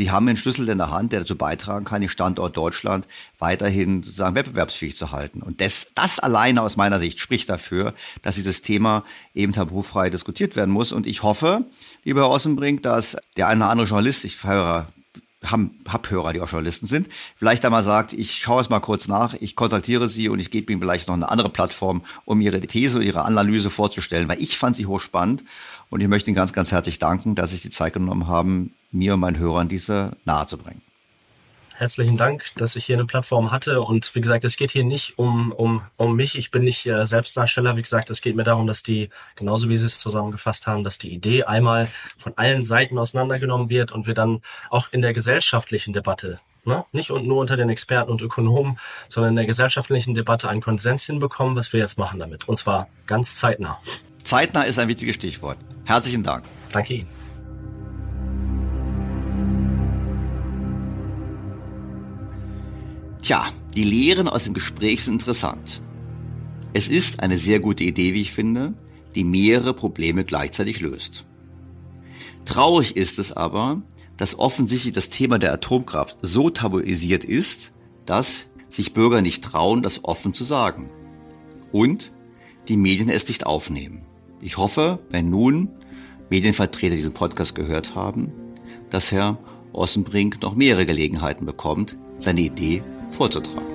[0.00, 3.06] Sie haben einen Schlüssel in der Hand, der dazu beitragen kann, den Standort Deutschland
[3.38, 5.42] weiterhin sozusagen wettbewerbsfähig zu halten.
[5.42, 9.04] Und das, das alleine aus meiner Sicht spricht dafür, dass dieses Thema
[9.34, 10.92] eben tabufrei diskutiert werden muss.
[10.92, 11.66] Und ich hoffe,
[12.02, 14.86] lieber Herr Ossenbrink, dass der eine oder andere Journalist, ich höre
[15.44, 19.06] haben, hab Hörer, die auch Journalisten sind, vielleicht einmal sagt, ich schaue es mal kurz
[19.06, 22.60] nach, ich kontaktiere Sie und ich gebe Ihnen vielleicht noch eine andere Plattform, um Ihre
[22.60, 25.44] These und Ihre Analyse vorzustellen, weil ich fand sie hochspannend
[25.90, 28.74] und ich möchte Ihnen ganz, ganz herzlich danken, dass Sie sich die Zeit genommen haben,
[28.90, 30.80] mir und meinen Hörern diese nahezubringen.
[31.74, 33.80] herzlichen Dank, dass ich hier eine Plattform hatte.
[33.82, 36.36] Und wie gesagt, es geht hier nicht um, um, um mich.
[36.36, 37.76] Ich bin nicht äh, Selbstdarsteller.
[37.76, 40.98] Wie gesagt, es geht mir darum, dass die, genauso wie Sie es zusammengefasst haben, dass
[40.98, 41.88] die Idee einmal
[42.18, 46.84] von allen Seiten auseinandergenommen wird und wir dann auch in der gesellschaftlichen Debatte Ne?
[46.92, 51.04] Nicht und nur unter den Experten und Ökonomen, sondern in der gesellschaftlichen Debatte einen Konsens
[51.04, 52.48] hinbekommen, was wir jetzt machen damit.
[52.48, 53.80] Und zwar ganz zeitnah.
[54.24, 55.56] Zeitnah ist ein wichtiges Stichwort.
[55.84, 56.44] Herzlichen Dank.
[56.72, 57.08] Danke Ihnen.
[63.22, 65.82] Tja, die Lehren aus dem Gespräch sind interessant.
[66.72, 68.74] Es ist eine sehr gute Idee, wie ich finde,
[69.14, 71.26] die mehrere Probleme gleichzeitig löst.
[72.44, 73.82] Traurig ist es aber,
[74.16, 77.72] dass offensichtlich das Thema der Atomkraft so tabuisiert ist,
[78.06, 80.90] dass sich Bürger nicht trauen, das offen zu sagen.
[81.72, 82.12] Und
[82.68, 84.06] die Medien es nicht aufnehmen.
[84.42, 85.68] Ich hoffe, wenn nun
[86.30, 88.32] Medienvertreter diesen Podcast gehört haben,
[88.88, 89.38] dass Herr
[89.72, 93.66] Ossenbrink noch mehrere Gelegenheiten bekommt, seine Idee vorzutragen.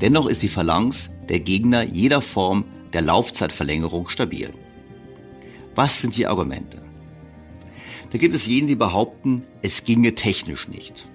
[0.00, 4.50] Dennoch ist die Phalanx der Gegner jeder Form der Laufzeitverlängerung stabil.
[5.74, 6.82] Was sind die Argumente?
[8.10, 11.06] Da gibt es jene, die behaupten, es ginge technisch nicht.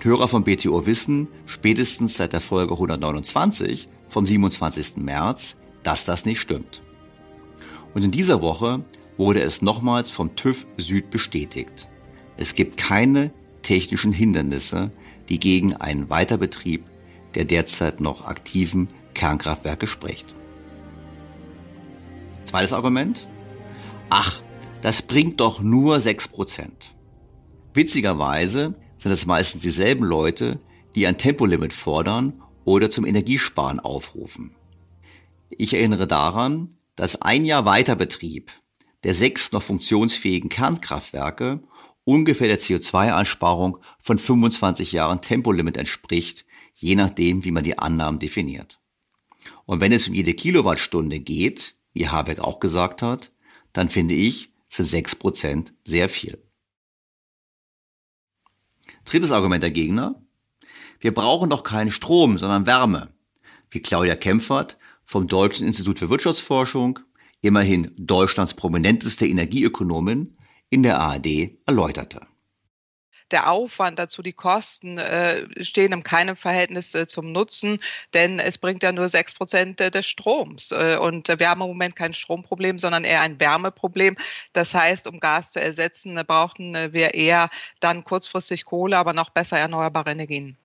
[0.00, 4.96] Hörer von BTO wissen spätestens seit der Folge 129 vom 27.
[4.96, 6.82] März, dass das nicht stimmt.
[7.94, 8.84] Und in dieser Woche
[9.16, 11.88] wurde es nochmals vom TÜV Süd bestätigt.
[12.36, 13.32] Es gibt keine
[13.62, 14.90] technischen Hindernisse,
[15.28, 16.84] die gegen einen Weiterbetrieb
[17.34, 20.34] der derzeit noch aktiven Kernkraftwerke spricht.
[22.44, 23.28] Zweites Argument.
[24.08, 24.42] Ach,
[24.82, 26.68] das bringt doch nur 6%.
[27.74, 30.60] Witzigerweise sind es meistens dieselben Leute,
[30.94, 34.54] die ein Tempolimit fordern oder zum Energiesparen aufrufen.
[35.50, 38.52] Ich erinnere daran, dass ein Jahr Weiterbetrieb
[39.02, 41.60] der sechs noch funktionsfähigen Kernkraftwerke
[42.04, 46.44] ungefähr der CO2-Einsparung von 25 Jahren Tempolimit entspricht,
[46.74, 48.80] je nachdem, wie man die Annahmen definiert.
[49.64, 53.32] Und wenn es um jede Kilowattstunde geht, wie Habeck auch gesagt hat,
[53.72, 56.42] dann finde ich, sind 6% sehr viel.
[59.10, 60.22] Drittes Argument der Gegner.
[61.00, 63.08] Wir brauchen doch keinen Strom, sondern Wärme.
[63.68, 67.00] Wie Claudia Kempfert vom Deutschen Institut für Wirtschaftsforschung,
[67.40, 70.36] immerhin Deutschlands prominenteste Energieökonomin,
[70.68, 72.29] in der ARD erläuterte
[73.32, 77.80] der Aufwand dazu, die Kosten äh, stehen in keinem Verhältnis äh, zum Nutzen,
[78.14, 80.72] denn es bringt ja nur sechs Prozent äh, des Stroms.
[80.72, 84.16] Äh, und wir haben im Moment kein Stromproblem, sondern eher ein Wärmeproblem.
[84.52, 87.50] Das heißt, um Gas zu ersetzen, äh, brauchten wir eher
[87.80, 90.56] dann kurzfristig Kohle, aber noch besser erneuerbare Energien.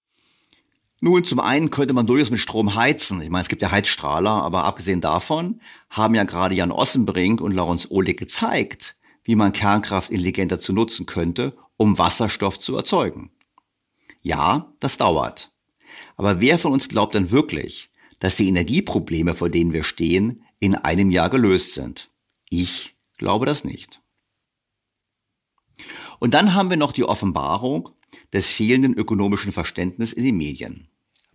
[1.02, 3.22] Nun, zum einen könnte man durchaus mit Strom heizen.
[3.22, 7.52] Ich meine, es gibt ja Heizstrahler, aber abgesehen davon haben ja gerade Jan Ossenbrink und
[7.52, 13.32] Laurens Ohlig gezeigt, wie man Kernkraft intelligenter zu nutzen könnte um Wasserstoff zu erzeugen.
[14.22, 15.52] Ja, das dauert.
[16.18, 17.90] Aber wer von uns glaubt denn wirklich,
[18.20, 22.10] dass die Energieprobleme, vor denen wir stehen, in einem Jahr gelöst sind?
[22.50, 24.02] Ich glaube das nicht.
[26.20, 27.90] Und dann haben wir noch die Offenbarung
[28.34, 30.88] des fehlenden ökonomischen Verständnisses in den Medien.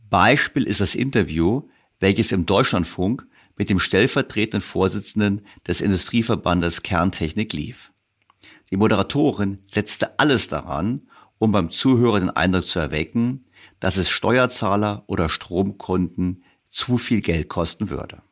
[0.08, 1.68] Beispiel ist das Interview,
[2.00, 3.26] welches im Deutschlandfunk
[3.56, 7.92] mit dem stellvertretenden Vorsitzenden des Industrieverbandes Kerntechnik lief.
[8.70, 13.46] Die Moderatorin setzte alles daran, um beim Zuhörer den Eindruck zu erwecken,
[13.80, 18.22] dass es Steuerzahler oder Stromkunden zu viel Geld kosten würde.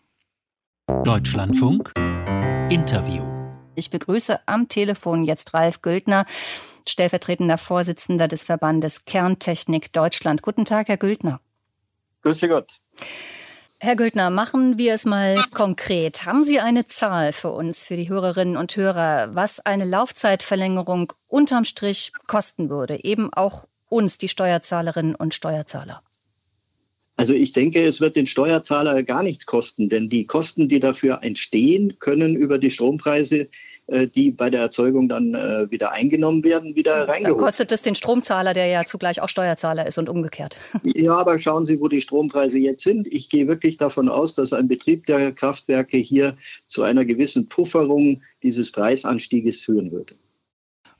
[1.05, 1.93] Deutschlandfunk
[2.71, 3.25] Interview.
[3.75, 6.25] Ich begrüße am Telefon jetzt Ralf Güldner,
[6.87, 10.43] stellvertretender Vorsitzender des Verbandes Kerntechnik Deutschland.
[10.43, 11.41] Guten Tag, Herr Güldner.
[12.23, 12.79] Grüße Gott.
[13.81, 16.27] Herr Güldner, machen wir es mal konkret.
[16.27, 21.63] Haben Sie eine Zahl für uns, für die Hörerinnen und Hörer, was eine Laufzeitverlängerung unterm
[21.63, 23.05] Strich kosten würde?
[23.05, 26.03] Eben auch uns, die Steuerzahlerinnen und Steuerzahler.
[27.19, 31.19] Also ich denke, es wird den Steuerzahler gar nichts kosten, denn die Kosten, die dafür
[31.23, 33.49] entstehen, können über die Strompreise,
[33.89, 37.37] äh, die bei der Erzeugung dann äh, wieder eingenommen werden, wieder reingeholt.
[37.37, 40.57] Dann kostet es den Stromzahler, der ja zugleich auch Steuerzahler ist und umgekehrt.
[40.85, 43.09] Ja, aber schauen Sie, wo die Strompreise jetzt sind.
[43.09, 46.37] Ich gehe wirklich davon aus, dass ein Betrieb der Kraftwerke hier
[46.67, 50.15] zu einer gewissen Pufferung dieses Preisanstieges führen würde.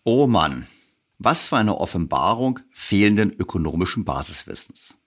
[0.05, 0.67] Oh Mann,
[1.19, 4.98] was für eine Offenbarung fehlenden ökonomischen Basiswissens.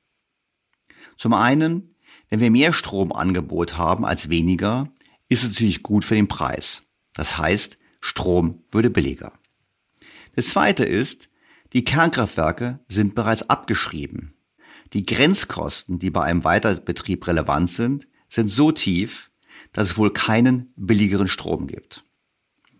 [1.17, 1.95] Zum einen,
[2.29, 4.89] wenn wir mehr Stromangebot haben als weniger,
[5.29, 6.83] ist es natürlich gut für den Preis.
[7.13, 9.33] Das heißt, Strom würde billiger.
[10.35, 11.29] Das zweite ist,
[11.73, 14.33] die Kernkraftwerke sind bereits abgeschrieben.
[14.93, 19.31] Die Grenzkosten, die bei einem Weiterbetrieb relevant sind, sind so tief,
[19.71, 22.03] dass es wohl keinen billigeren Strom gibt.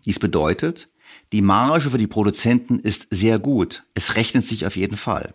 [0.04, 0.90] Dies bedeutet,
[1.32, 3.84] die Marge für die Produzenten ist sehr gut.
[3.94, 5.34] Es rechnet sich auf jeden Fall.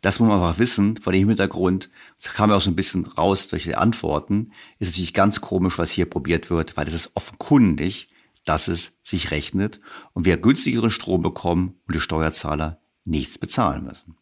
[0.00, 1.90] Das muss man einfach wissen, vor dem Hintergrund,
[2.22, 5.78] das kam ja auch so ein bisschen raus durch die Antworten, ist natürlich ganz komisch,
[5.78, 8.08] was hier probiert wird, weil es ist offenkundig,
[8.44, 9.80] dass es sich rechnet
[10.12, 14.16] und wir günstigeren Strom bekommen und die Steuerzahler nichts bezahlen müssen.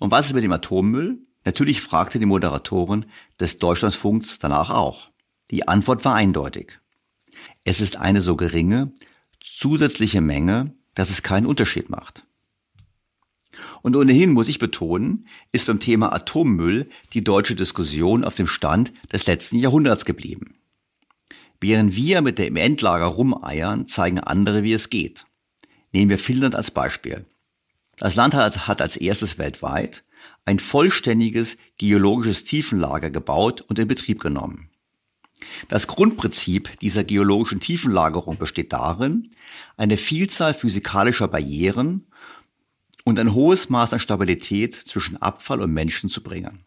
[0.00, 1.18] Und was ist mit dem Atommüll?
[1.44, 3.06] Natürlich fragte die Moderatorin
[3.38, 5.10] des Deutschlandfunks danach auch.
[5.50, 6.80] Die Antwort war eindeutig.
[7.64, 8.92] Es ist eine so geringe
[9.44, 12.26] zusätzliche Menge, dass es keinen Unterschied macht.
[13.84, 18.94] Und ohnehin muss ich betonen, ist beim Thema Atommüll die deutsche Diskussion auf dem Stand
[19.12, 20.54] des letzten Jahrhunderts geblieben.
[21.60, 25.26] Während wir mit dem Endlager rumeiern, zeigen andere, wie es geht.
[25.92, 27.26] Nehmen wir Finnland als Beispiel.
[27.98, 30.02] Das Land hat als erstes weltweit
[30.46, 34.70] ein vollständiges geologisches Tiefenlager gebaut und in Betrieb genommen.
[35.68, 39.28] Das Grundprinzip dieser geologischen Tiefenlagerung besteht darin,
[39.76, 42.06] eine Vielzahl physikalischer Barrieren
[43.04, 46.64] und ein hohes Maß an Stabilität zwischen Abfall und Menschen zu bringen.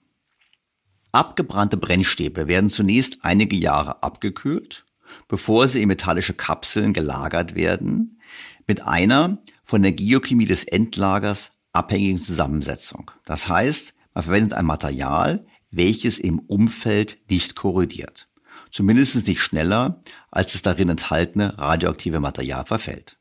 [1.11, 4.85] Abgebrannte Brennstäbe werden zunächst einige Jahre abgekühlt,
[5.27, 8.19] bevor sie in metallische Kapseln gelagert werden,
[8.67, 13.11] mit einer von der Geochemie des Endlagers abhängigen Zusammensetzung.
[13.25, 18.27] Das heißt, man verwendet ein Material, welches im Umfeld nicht korrodiert.
[18.71, 23.16] Zumindest nicht schneller, als das darin enthaltene radioaktive Material verfällt.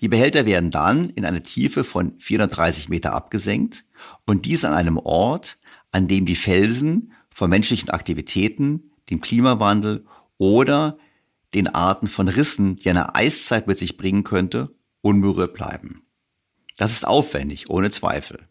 [0.00, 3.84] Die Behälter werden dann in eine Tiefe von 430 Meter abgesenkt
[4.26, 5.58] und dies an einem Ort,
[5.90, 10.04] an dem die Felsen von menschlichen Aktivitäten, dem Klimawandel
[10.38, 10.98] oder
[11.54, 16.06] den Arten von Rissen, die eine Eiszeit mit sich bringen könnte, unberührt bleiben.
[16.76, 18.48] Das ist aufwendig, ohne Zweifel.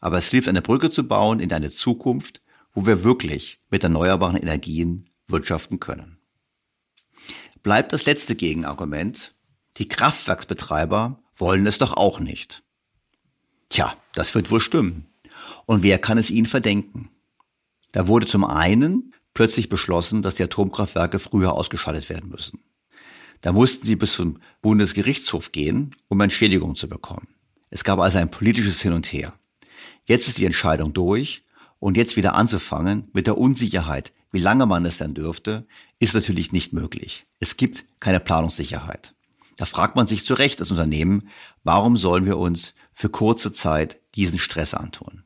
[0.00, 2.42] Aber es hilft, eine Brücke zu bauen in eine Zukunft,
[2.72, 6.18] wo wir wirklich mit erneuerbaren Energien wirtschaften können.
[7.62, 9.33] Bleibt das letzte Gegenargument,
[9.76, 12.62] die Kraftwerksbetreiber wollen es doch auch nicht.
[13.68, 15.06] Tja, das wird wohl stimmen.
[15.66, 17.10] Und wer kann es ihnen verdenken?
[17.92, 22.60] Da wurde zum einen plötzlich beschlossen, dass die Atomkraftwerke früher ausgeschaltet werden müssen.
[23.40, 27.28] Da mussten sie bis zum Bundesgerichtshof gehen, um Entschädigung zu bekommen.
[27.70, 29.34] Es gab also ein politisches Hin und Her.
[30.06, 31.44] Jetzt ist die Entscheidung durch
[31.78, 35.66] und jetzt wieder anzufangen mit der Unsicherheit, wie lange man es denn dürfte,
[35.98, 37.26] ist natürlich nicht möglich.
[37.40, 39.14] Es gibt keine Planungssicherheit.
[39.56, 41.28] Da fragt man sich zu Recht als Unternehmen,
[41.62, 45.24] warum sollen wir uns für kurze Zeit diesen Stress antun?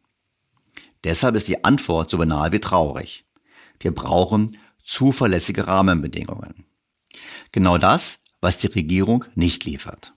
[1.05, 3.24] Deshalb ist die Antwort so banal wie traurig.
[3.80, 6.64] Wir brauchen zuverlässige Rahmenbedingungen.
[7.52, 10.12] Genau das, was die Regierung nicht liefert.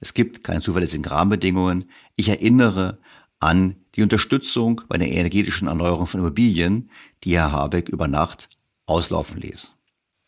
[0.00, 1.90] Es gibt keine zuverlässigen Rahmenbedingungen.
[2.16, 2.98] Ich erinnere
[3.40, 6.90] an die Unterstützung bei der energetischen Erneuerung von Immobilien,
[7.24, 8.48] die Herr Habeck über Nacht
[8.86, 9.74] auslaufen ließ.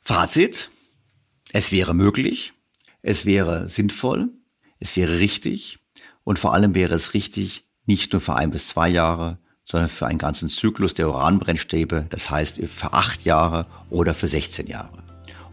[0.00, 0.70] Fazit.
[1.52, 2.52] Es wäre möglich,
[3.02, 4.30] es wäre sinnvoll,
[4.78, 5.78] es wäre richtig
[6.24, 10.06] und vor allem wäre es richtig, nicht nur für ein bis zwei Jahre, sondern für
[10.06, 15.04] einen ganzen Zyklus der Uranbrennstäbe, das heißt für acht Jahre oder für 16 Jahre.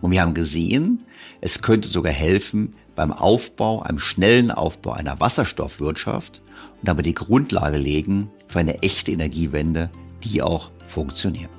[0.01, 1.03] Und wir haben gesehen,
[1.41, 6.41] es könnte sogar helfen beim Aufbau, einem schnellen Aufbau einer Wasserstoffwirtschaft
[6.81, 9.89] und aber die Grundlage legen für eine echte Energiewende,
[10.23, 11.51] die auch funktioniert.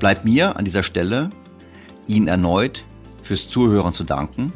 [0.00, 1.28] Bleibt mir an dieser Stelle,
[2.06, 2.84] Ihnen erneut
[3.22, 4.52] fürs Zuhören zu danken.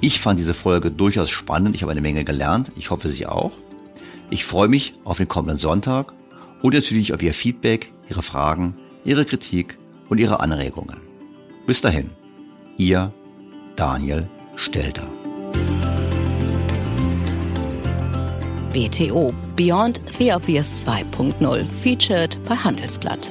[0.00, 1.76] Ich fand diese Folge durchaus spannend.
[1.76, 2.72] Ich habe eine Menge gelernt.
[2.76, 3.52] Ich hoffe, Sie auch.
[4.30, 6.12] Ich freue mich auf den kommenden Sonntag
[6.60, 10.96] und natürlich auf Ihr Feedback, Ihre Fragen, Ihre Kritik und Ihre Anregungen.
[11.66, 12.10] Bis dahin,
[12.76, 13.12] Ihr
[13.76, 15.08] Daniel Stelter.
[18.72, 23.30] BTO Beyond the Obvious 2.0 featured bei Handelsblatt.